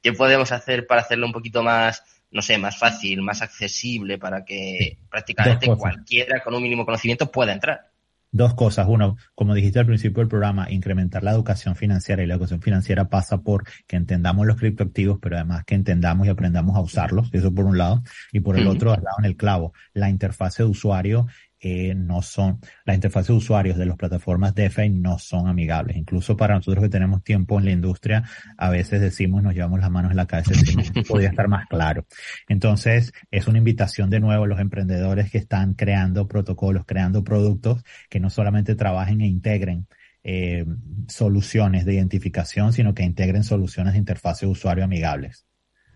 ¿Qué 0.00 0.12
podemos 0.12 0.52
hacer 0.52 0.86
para 0.86 1.02
hacerlo 1.02 1.26
un 1.26 1.32
poquito 1.32 1.62
más, 1.62 2.02
no 2.30 2.40
sé, 2.40 2.56
más 2.56 2.78
fácil, 2.78 3.20
más 3.22 3.42
accesible 3.42 4.18
para 4.18 4.44
que 4.44 4.98
prácticamente 5.10 5.66
cualquiera 5.76 6.42
con 6.42 6.54
un 6.54 6.62
mínimo 6.62 6.84
conocimiento 6.84 7.30
pueda 7.30 7.52
entrar? 7.52 7.91
Dos 8.32 8.54
cosas. 8.54 8.86
Uno, 8.88 9.16
como 9.34 9.54
dijiste 9.54 9.78
al 9.78 9.86
principio 9.86 10.20
del 10.20 10.28
programa, 10.28 10.70
incrementar 10.70 11.22
la 11.22 11.30
educación 11.30 11.76
financiera 11.76 12.22
y 12.22 12.26
la 12.26 12.34
educación 12.34 12.60
financiera 12.60 13.08
pasa 13.08 13.42
por 13.42 13.64
que 13.86 13.96
entendamos 13.96 14.46
los 14.46 14.56
criptoactivos, 14.56 15.18
pero 15.20 15.36
además 15.36 15.64
que 15.64 15.74
entendamos 15.74 16.26
y 16.26 16.30
aprendamos 16.30 16.76
a 16.76 16.80
usarlos. 16.80 17.28
Eso 17.32 17.54
por 17.54 17.66
un 17.66 17.78
lado. 17.78 18.02
Y 18.32 18.40
por 18.40 18.58
el 18.58 18.66
otro, 18.66 18.92
al 18.92 19.02
lado 19.02 19.16
en 19.20 19.26
el 19.26 19.36
clavo, 19.36 19.74
la 19.92 20.10
interfase 20.10 20.64
de 20.64 20.70
usuario 20.70 21.26
eh, 21.64 21.94
no 21.94 22.22
son, 22.22 22.58
las 22.84 22.96
interfaces 22.96 23.28
de 23.28 23.34
usuarios 23.34 23.78
de 23.78 23.86
las 23.86 23.96
plataformas 23.96 24.52
DeFi 24.52 24.90
no 24.90 25.16
son 25.20 25.46
amigables. 25.46 25.96
Incluso 25.96 26.36
para 26.36 26.56
nosotros 26.56 26.82
que 26.82 26.90
tenemos 26.90 27.22
tiempo 27.22 27.56
en 27.56 27.66
la 27.66 27.70
industria, 27.70 28.24
a 28.56 28.68
veces 28.68 29.00
decimos, 29.00 29.44
nos 29.44 29.54
llevamos 29.54 29.78
las 29.78 29.90
manos 29.90 30.10
en 30.10 30.16
la 30.16 30.26
cabeza 30.26 30.50
decimos, 30.50 30.90
podría 31.08 31.28
estar 31.28 31.46
más 31.46 31.68
claro. 31.68 32.04
Entonces, 32.48 33.12
es 33.30 33.46
una 33.46 33.58
invitación 33.58 34.10
de 34.10 34.18
nuevo 34.18 34.42
a 34.42 34.48
los 34.48 34.58
emprendedores 34.58 35.30
que 35.30 35.38
están 35.38 35.74
creando 35.74 36.26
protocolos, 36.26 36.84
creando 36.84 37.22
productos 37.22 37.84
que 38.10 38.18
no 38.18 38.28
solamente 38.28 38.74
trabajen 38.74 39.20
e 39.20 39.28
integren 39.28 39.86
eh, 40.24 40.64
soluciones 41.06 41.84
de 41.84 41.94
identificación, 41.94 42.72
sino 42.72 42.92
que 42.92 43.04
integren 43.04 43.44
soluciones 43.44 43.92
de 43.92 44.00
interfaz 44.00 44.40
de 44.40 44.48
usuario 44.48 44.82
amigables. 44.82 45.46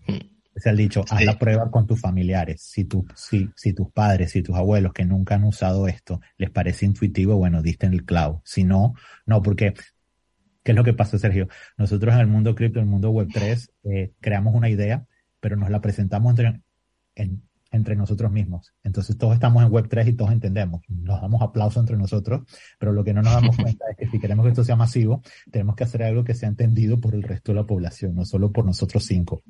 Hmm. 0.07 0.36
Es 0.57 0.65
el 0.65 0.79
dicho, 0.79 1.05
haz 1.11 1.23
la 1.23 1.39
prueba 1.39 1.71
con 1.71 1.87
tus 1.87 2.01
familiares. 2.01 2.63
Si, 2.63 2.87
tu, 2.87 3.07
si, 3.15 3.51
si 3.55 3.75
tus 3.75 3.93
padres, 3.93 4.31
si 4.31 4.43
tus 4.43 4.57
abuelos 4.57 4.95
que 4.95 5.05
nunca 5.05 5.35
han 5.35 5.45
usado 5.45 5.87
esto 5.87 6.23
les 6.39 6.49
parece 6.49 6.87
intuitivo, 6.87 7.37
bueno, 7.37 7.61
diste 7.61 7.85
en 7.85 7.93
el 7.93 8.07
clavo. 8.07 8.41
Si 8.43 8.65
no, 8.65 8.95
no, 9.27 9.43
porque 9.43 9.75
¿qué 10.63 10.73
es 10.73 10.77
lo 10.77 10.83
que 10.83 10.95
pasa, 10.95 11.19
Sergio? 11.19 11.49
Nosotros 11.77 12.15
en 12.15 12.21
el 12.21 12.27
mundo 12.27 12.55
cripto, 12.55 12.79
en 12.79 12.87
el 12.87 12.91
mundo 12.91 13.11
web 13.11 13.29
3, 13.31 13.71
eh, 13.85 14.13
creamos 14.19 14.55
una 14.55 14.71
idea, 14.71 15.07
pero 15.41 15.57
nos 15.57 15.69
la 15.69 15.83
presentamos 15.83 16.31
entre, 16.31 16.63
entre 17.71 17.95
nosotros 17.95 18.33
mismos. 18.33 18.73
Entonces 18.83 19.19
todos 19.19 19.35
estamos 19.35 19.63
en 19.63 19.71
web 19.71 19.89
3 19.91 20.09
y 20.09 20.13
todos 20.15 20.33
entendemos. 20.33 20.81
Nos 20.89 21.21
damos 21.21 21.43
aplauso 21.43 21.81
entre 21.81 21.99
nosotros, 21.99 22.47
pero 22.79 22.93
lo 22.93 23.05
que 23.05 23.13
no 23.13 23.21
nos 23.21 23.35
damos 23.35 23.57
cuenta 23.63 23.85
es 23.91 23.97
que 23.99 24.09
si 24.09 24.19
queremos 24.19 24.45
que 24.45 24.53
esto 24.53 24.65
sea 24.65 24.77
masivo, 24.77 25.21
tenemos 25.51 25.77
que 25.77 25.85
hacer 25.85 26.03
algo 26.03 26.25
que 26.25 26.33
sea 26.33 26.49
entendido 26.49 26.99
por 26.99 27.15
el 27.15 27.23
resto 27.23 27.53
de 27.53 27.57
la 27.57 27.67
población, 27.67 28.15
no 28.15 28.25
solo 28.25 28.51
por 28.53 28.65
nosotros 28.65 29.05
cinco. 29.05 29.43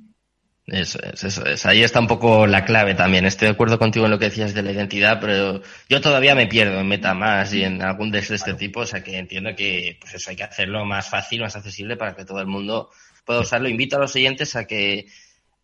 Eso 0.67 0.99
es, 1.01 1.23
eso 1.23 1.47
es. 1.47 1.65
Ahí 1.65 1.85
está 1.85 2.01
un 2.01 2.09
poco 2.09 2.47
la 2.47 2.65
clave 2.65 2.95
también. 2.95 3.25
Estoy 3.25 3.47
de 3.47 3.53
acuerdo 3.53 3.79
contigo 3.79 4.07
en 4.07 4.11
lo 4.11 4.19
que 4.19 4.27
decías 4.27 4.53
de 4.53 4.63
la 4.65 4.73
identidad, 4.73 5.21
pero 5.21 5.63
yo 5.89 6.01
todavía 6.01 6.35
me 6.35 6.49
pierdo 6.49 6.81
en 6.81 6.89
MetaMask 6.89 7.55
y 7.55 7.63
en 7.63 7.83
algún 7.83 8.11
de 8.11 8.19
este 8.19 8.55
tipo, 8.55 8.81
o 8.81 8.87
sea 8.87 9.05
que 9.05 9.17
entiendo 9.17 9.55
que 9.55 9.97
pues 10.01 10.15
eso 10.15 10.31
hay 10.31 10.37
que 10.37 10.43
hacerlo 10.43 10.85
más 10.85 11.09
fácil, 11.09 11.43
más 11.43 11.55
accesible 11.55 11.97
para 11.97 12.17
que 12.17 12.25
todo 12.25 12.41
el 12.41 12.49
mundo 12.49 12.91
pueda 13.25 13.41
usarlo. 13.41 13.69
Invito 13.69 13.97
a 13.97 14.01
los 14.01 14.17
oyentes 14.17 14.57
a 14.57 14.67
que 14.67 15.07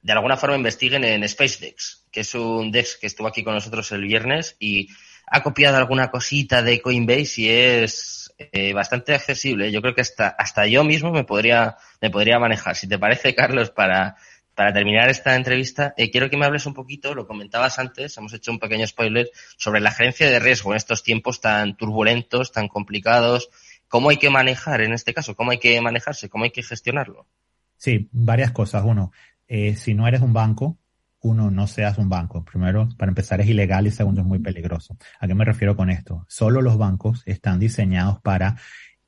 de 0.03 0.13
alguna 0.13 0.37
forma 0.37 0.57
investiguen 0.57 1.03
en 1.03 1.29
SpaceDex, 1.29 2.05
que 2.13 2.21
es 2.21 2.35
un 2.37 2.71
DEX 2.71 2.97
que 2.97 3.09
estuvo 3.09 3.27
aquí 3.27 3.43
con 3.43 3.55
nosotros 3.55 3.91
el 3.91 4.05
viernes 4.05 4.57
y 4.61 4.89
ha 5.27 5.43
copiado 5.43 5.79
alguna 5.79 6.11
cosita 6.11 6.63
de 6.63 6.81
Coinbase 6.81 7.43
y 7.43 7.49
es 7.49 8.35
eh, 8.39 8.73
bastante 8.73 9.15
accesible. 9.15 9.73
Yo 9.73 9.81
creo 9.81 9.95
que 9.95 10.01
hasta, 10.01 10.29
hasta 10.29 10.67
yo 10.67 10.85
mismo 10.85 11.11
me 11.11 11.25
podría, 11.25 11.77
me 12.01 12.11
podría 12.11 12.39
manejar. 12.39 12.77
Si 12.77 12.89
te 12.89 12.99
parece, 12.99 13.35
Carlos, 13.35 13.71
para 13.71 14.17
para 14.55 14.73
terminar 14.73 15.09
esta 15.09 15.35
entrevista, 15.37 15.95
eh, 15.97 16.11
quiero 16.11 16.29
que 16.29 16.37
me 16.37 16.45
hables 16.45 16.67
un 16.67 16.75
poquito, 16.75 17.15
lo 17.15 17.27
comentabas 17.27 17.79
antes, 17.79 18.17
hemos 18.17 18.33
hecho 18.35 18.51
un 18.51 18.59
pequeño 18.59 18.87
spoiler, 18.87 19.31
sobre 19.57 19.81
la 19.81 19.91
gerencia 19.91 20.29
de 20.29 20.39
riesgo 20.39 20.73
en 20.73 20.77
estos 20.77 21.03
tiempos 21.03 21.41
tan 21.41 21.77
turbulentos, 21.77 22.53
tan 22.53 22.69
complicados. 22.69 23.51
¿Cómo 23.89 24.11
hay 24.11 24.17
que 24.17 24.31
manejar 24.31 24.81
en 24.81 24.93
este 24.93 25.15
caso? 25.15 25.35
¿Cómo 25.35 25.51
hay 25.51 25.59
que 25.59 25.81
manejarse? 25.81 26.29
¿Cómo 26.29 26.45
hay 26.45 26.51
que 26.51 26.63
gestionarlo? 26.63 27.27
Sí, 27.77 28.09
varias 28.13 28.53
cosas. 28.53 28.85
Uno, 28.85 29.13
eh, 29.49 29.75
si 29.77 29.95
no 29.95 30.07
eres 30.07 30.21
un 30.21 30.33
banco, 30.33 30.79
uno, 31.23 31.51
no 31.51 31.67
seas 31.67 31.99
un 31.99 32.09
banco. 32.09 32.45
Primero, 32.45 32.89
para 32.97 33.11
empezar, 33.11 33.41
es 33.41 33.49
ilegal 33.49 33.87
y 33.87 33.91
segundo, 33.91 34.21
es 34.21 34.27
muy 34.27 34.39
peligroso. 34.39 34.97
¿A 35.21 35.27
qué 35.27 35.35
me 35.35 35.45
refiero 35.45 35.77
con 35.77 35.91
esto? 35.91 36.25
Solo 36.29 36.63
los 36.63 36.79
bancos 36.79 37.23
están 37.27 37.59
diseñados 37.59 38.21
para 38.21 38.57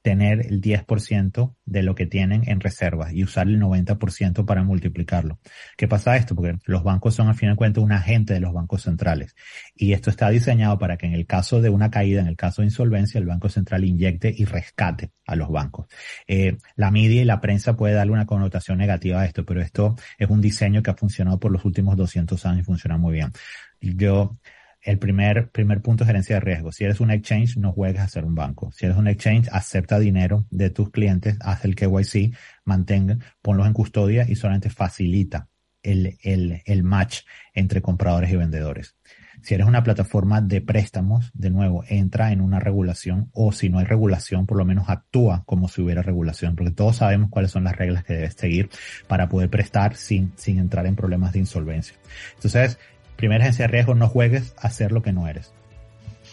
tener 0.05 0.45
el 0.45 0.61
10% 0.61 1.57
de 1.65 1.83
lo 1.83 1.95
que 1.95 2.05
tienen 2.05 2.43
en 2.47 2.61
reservas 2.61 3.15
y 3.15 3.25
usar 3.25 3.49
el 3.49 3.59
90% 3.59 4.45
para 4.45 4.63
multiplicarlo. 4.63 5.39
¿Qué 5.79 5.89
pasa 5.89 6.15
esto? 6.19 6.35
Porque 6.35 6.59
los 6.67 6.85
bancos 6.85 7.15
son 7.15 7.29
al 7.29 7.37
fin 7.37 7.49
al 7.49 7.57
cabo 7.57 7.81
un 7.81 7.93
agente 7.93 8.35
de 8.35 8.41
los 8.41 8.53
bancos 8.53 8.83
centrales. 8.83 9.35
Y 9.75 9.95
esto 9.95 10.11
está 10.11 10.29
diseñado 10.29 10.79
para 10.79 10.99
que 10.99 11.07
en 11.07 11.15
el 11.15 11.25
caso 11.25 11.63
de 11.63 11.71
una 11.71 11.91
caída, 11.91 12.21
en 12.21 12.27
el 12.27 12.37
caso 12.37 12.61
de 12.61 12.67
insolvencia, 12.67 13.19
el 13.19 13.25
Banco 13.25 13.49
Central 13.49 13.83
inyecte 13.83 14.33
y 14.37 14.45
rescate 14.45 15.13
a 15.27 15.37
los 15.37 15.49
bancos. 15.49 15.87
Eh, 16.27 16.59
la 16.77 16.91
media 16.91 17.23
y 17.23 17.25
la 17.25 17.41
prensa 17.41 17.75
puede 17.75 17.95
darle 17.95 18.13
una 18.13 18.27
connotación 18.27 18.77
negativa 18.77 19.23
a 19.23 19.25
esto, 19.25 19.47
pero 19.47 19.63
esto 19.63 19.97
es 20.19 20.29
un 20.29 20.43
diseño 20.43 20.83
que 20.83 20.91
ha 20.91 20.97
funcionado 20.97 21.41
por 21.41 21.51
los 21.51 21.65
últimos 21.65 21.97
200 21.97 22.45
años 22.45 22.61
y 22.61 22.65
funciona 22.65 22.99
muy 22.99 23.15
bien. 23.15 23.33
Yo, 23.81 24.37
el 24.85 24.99
primer, 24.99 25.51
primer 25.51 25.81
punto 25.81 26.05
es 26.05 26.09
gerencia 26.09 26.37
de 26.37 26.41
riesgo. 26.41 26.71
Si 26.71 26.85
eres 26.85 27.01
un 27.01 27.11
exchange, 27.11 27.57
no 27.57 27.73
juegues 27.73 28.03
a 28.03 28.09
ser 28.09 28.25
un 28.25 28.35
banco. 28.35 28.71
Si 28.73 28.85
eres 28.85 28.99
un 28.99 29.09
exchange, 29.09 29.49
acepta 29.51 29.99
dinero 29.99 30.47
de 30.51 30.69
tus 30.69 30.91
clientes, 30.91 31.39
haz 31.41 31.65
el 31.65 31.75
KYC, 31.75 32.37
mantenga, 32.65 33.19
ponlos 33.41 33.67
en 33.67 33.73
custodia 33.73 34.27
y 34.29 34.37
solamente 34.37 34.69
facilita 34.69 35.49
el, 35.83 36.19
el, 36.23 36.63
el 36.67 36.83
match 36.83 37.21
entre 37.55 37.81
compradores 37.81 38.31
y 38.31 38.37
vendedores. 38.37 38.95
Si 39.43 39.55
eres 39.55 39.67
una 39.67 39.83
plataforma 39.83 40.41
de 40.41 40.61
préstamos, 40.61 41.31
de 41.35 41.51
nuevo, 41.51 41.85
entra 41.89 42.33
en 42.33 42.41
una 42.41 42.61
regulación 42.61 43.31
o 43.33 43.53
si 43.53 43.69
no 43.69 43.79
hay 43.79 43.85
regulación, 43.85 44.47
por 44.47 44.57
lo 44.57 44.65
menos 44.65 44.89
actúa 44.89 45.45
como 45.45 45.69
si 45.69 45.83
hubiera 45.83 46.03
regulación, 46.03 46.57
porque 46.57 46.73
todos 46.73 46.97
sabemos 46.97 47.31
cuáles 47.31 47.51
son 47.51 47.65
las 47.65 47.77
reglas 47.77 48.05
que 48.05 48.15
debes 48.15 48.35
seguir 48.35 48.71
para 49.07 49.29
poder 49.29 49.51
prestar 49.51 49.97
sin, 49.97 50.33
sin 50.37 50.59
entrar 50.59 50.87
en 50.87 50.97
problemas 50.97 51.33
de 51.33 51.41
insolvencia. 51.41 51.95
Entonces, 52.37 52.79
Primera 53.17 53.45
agencia 53.45 53.67
de 53.67 53.73
riesgo, 53.73 53.95
no 53.95 54.09
juegues 54.09 54.55
a 54.59 54.71
ser 54.71 54.93
lo 54.93 55.03
que 55.03 55.13
no 55.13 55.29
eres. 55.29 55.53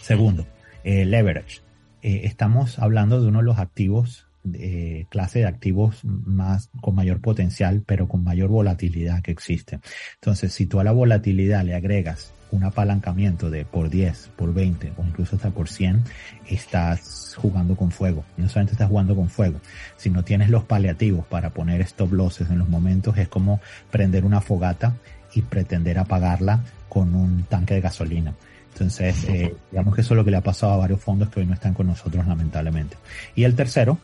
Segundo, 0.02 0.46
eh, 0.84 1.04
leverage. 1.04 1.60
Eh, 2.02 2.22
estamos 2.24 2.78
hablando 2.78 3.20
de 3.20 3.28
uno 3.28 3.38
de 3.38 3.44
los 3.44 3.58
activos, 3.58 4.26
eh, 4.54 5.06
clase 5.08 5.40
de 5.40 5.46
activos 5.46 6.04
más, 6.04 6.70
con 6.80 6.96
mayor 6.96 7.20
potencial, 7.20 7.84
pero 7.86 8.08
con 8.08 8.24
mayor 8.24 8.50
volatilidad 8.50 9.22
que 9.22 9.30
existe. 9.30 9.78
Entonces, 10.14 10.52
si 10.52 10.66
tú 10.66 10.80
a 10.80 10.84
la 10.84 10.92
volatilidad 10.92 11.64
le 11.64 11.74
agregas 11.74 12.32
un 12.52 12.64
apalancamiento 12.64 13.50
de 13.50 13.64
por 13.64 13.88
10, 13.88 14.30
por 14.36 14.52
20 14.52 14.92
o 14.96 15.04
incluso 15.04 15.36
hasta 15.36 15.50
por 15.50 15.68
100, 15.68 16.02
estás 16.48 17.34
jugando 17.38 17.76
con 17.76 17.90
fuego. 17.90 18.24
No 18.36 18.48
solamente 18.48 18.72
estás 18.72 18.88
jugando 18.88 19.16
con 19.16 19.28
fuego, 19.28 19.60
si 19.96 20.10
no 20.10 20.22
tienes 20.22 20.50
los 20.50 20.64
paliativos 20.64 21.26
para 21.26 21.50
poner 21.50 21.80
stop 21.80 22.12
losses 22.12 22.50
en 22.50 22.58
los 22.58 22.68
momentos, 22.68 23.16
es 23.16 23.28
como 23.28 23.60
prender 23.90 24.24
una 24.24 24.40
fogata 24.40 24.96
y 25.34 25.42
pretender 25.42 25.98
apagarla 25.98 26.60
con 26.88 27.14
un 27.14 27.44
tanque 27.44 27.74
de 27.74 27.80
gasolina. 27.80 28.34
Entonces, 28.72 29.24
eh, 29.24 29.54
digamos 29.70 29.94
que 29.94 30.00
eso 30.00 30.14
es 30.14 30.16
lo 30.16 30.24
que 30.24 30.30
le 30.30 30.38
ha 30.38 30.42
pasado 30.42 30.72
a 30.72 30.76
varios 30.76 31.00
fondos 31.00 31.28
que 31.28 31.40
hoy 31.40 31.46
no 31.46 31.54
están 31.54 31.74
con 31.74 31.86
nosotros, 31.86 32.26
lamentablemente. 32.26 32.96
Y 33.34 33.44
el 33.44 33.54
tercero, 33.54 33.98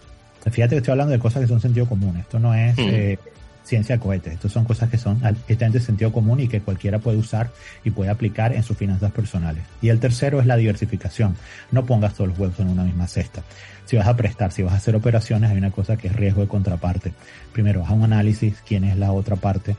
fíjate 0.51 0.75
que 0.75 0.79
estoy 0.79 0.93
hablando 0.93 1.13
de 1.13 1.19
cosas 1.19 1.43
que 1.43 1.49
son 1.49 1.61
sentido 1.61 1.87
común. 1.87 2.17
Esto 2.19 2.39
no 2.39 2.55
es 2.55 2.77
mm. 2.77 2.81
eh, 2.81 3.19
ciencia 3.69 3.97
de 3.97 4.01
cohetes. 4.01 4.35
Esto 4.35 4.49
son 4.49 4.65
cosas 4.65 4.89
que 4.89 4.99
son 4.99 5.21
de 5.21 5.81
sentido 5.81 6.13
común 6.13 6.41
y 6.41 6.49
que 6.49 6.61
cualquiera 6.61 6.99
puede 6.99 7.19
usar 7.19 7.51
y 7.85 7.91
puede 7.91 8.11
aplicar 8.11 8.55
en 8.55 8.63
sus 8.63 8.77
finanzas 8.77 9.13
personales. 9.13 9.65
Y 9.83 9.91
el 9.91 10.01
tercero 10.01 10.41
es 10.41 10.47
la 10.47 10.57
diversificación. 10.57 11.37
No 11.71 11.85
pongas 11.85 12.15
todos 12.15 12.29
los 12.29 12.39
huevos 12.39 12.59
en 12.61 12.69
una 12.69 12.85
misma 12.85 13.07
cesta. 13.07 13.43
Si 13.85 13.97
vas 13.97 14.07
a 14.07 14.17
prestar, 14.17 14.53
si 14.53 14.63
vas 14.63 14.75
a 14.75 14.77
hacer 14.77 14.97
operaciones, 14.97 15.51
hay 15.51 15.59
una 15.59 15.71
cosa 15.71 15.97
que 15.97 16.09
es 16.09 16.17
riesgo 16.17 16.41
de 16.41 16.49
contraparte. 16.49 17.13
Primero, 17.53 17.85
haz 17.85 17.91
un 17.91 18.05
análisis, 18.05 18.63
quién 18.67 18.85
es 18.85 18.97
la 18.97 19.13
otra 19.13 19.37
parte, 19.37 19.77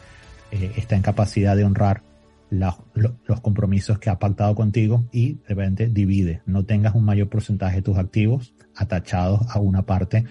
eh, 0.52 0.72
está 0.76 0.96
en 0.96 1.02
capacidad 1.02 1.56
de 1.56 1.64
honrar 1.64 2.04
los 2.52 3.42
compromisos 3.42 4.00
que 4.00 4.10
ha 4.10 4.18
pactado 4.18 4.56
contigo 4.56 5.06
y 5.12 5.34
de 5.36 5.50
repente 5.50 5.88
divide. 5.88 6.42
No 6.46 6.66
tengas 6.66 6.96
un 6.96 7.06
mayor 7.06 7.30
porcentaje 7.30 7.78
de 7.78 7.82
tus 7.84 7.98
activos 7.98 8.54
atachados 8.76 9.42
a 9.50 9.60
una 9.60 9.84
parte 9.84 10.26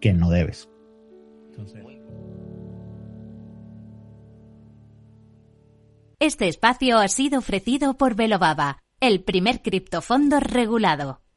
que 0.00 0.12
no 0.12 0.30
debes. 0.30 0.68
Este 6.18 6.48
espacio 6.48 6.98
ha 6.98 7.08
sido 7.08 7.38
ofrecido 7.38 7.96
por 7.96 8.14
Velobaba, 8.14 8.78
el 9.00 9.22
primer 9.22 9.62
criptofondo 9.62 10.38
regulado. 10.40 11.22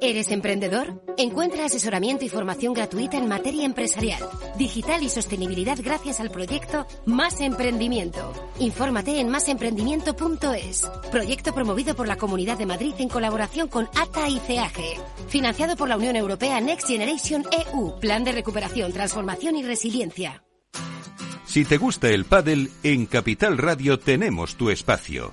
¿Eres 0.00 0.32
emprendedor? 0.32 1.00
Encuentra 1.16 1.66
asesoramiento 1.66 2.24
y 2.24 2.28
formación 2.28 2.74
gratuita 2.74 3.16
en 3.16 3.28
materia 3.28 3.64
empresarial, 3.64 4.20
digital 4.58 5.00
y 5.04 5.08
sostenibilidad 5.08 5.78
gracias 5.80 6.18
al 6.18 6.30
proyecto 6.30 6.88
Más 7.06 7.40
Emprendimiento. 7.40 8.32
Infórmate 8.58 9.20
en 9.20 9.28
másemprendimiento.es. 9.28 10.90
Proyecto 11.12 11.54
promovido 11.54 11.94
por 11.94 12.08
la 12.08 12.16
Comunidad 12.16 12.58
de 12.58 12.66
Madrid 12.66 12.94
en 12.98 13.08
colaboración 13.08 13.68
con 13.68 13.88
ATA 13.94 14.28
y 14.28 14.40
CEAGE. 14.40 14.96
Financiado 15.28 15.76
por 15.76 15.88
la 15.88 15.96
Unión 15.96 16.16
Europea 16.16 16.60
Next 16.60 16.88
Generation 16.88 17.44
EU. 17.72 18.00
Plan 18.00 18.24
de 18.24 18.32
recuperación, 18.32 18.92
transformación 18.92 19.54
y 19.54 19.62
resiliencia. 19.62 20.42
Si 21.46 21.64
te 21.64 21.76
gusta 21.76 22.08
el 22.08 22.24
pádel, 22.24 22.70
en 22.82 23.06
Capital 23.06 23.58
Radio 23.58 24.00
tenemos 24.00 24.56
tu 24.56 24.70
espacio. 24.70 25.32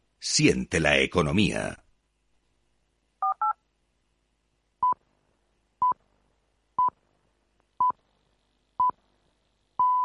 Siente 0.23 0.79
la 0.79 0.99
economía. 0.99 1.83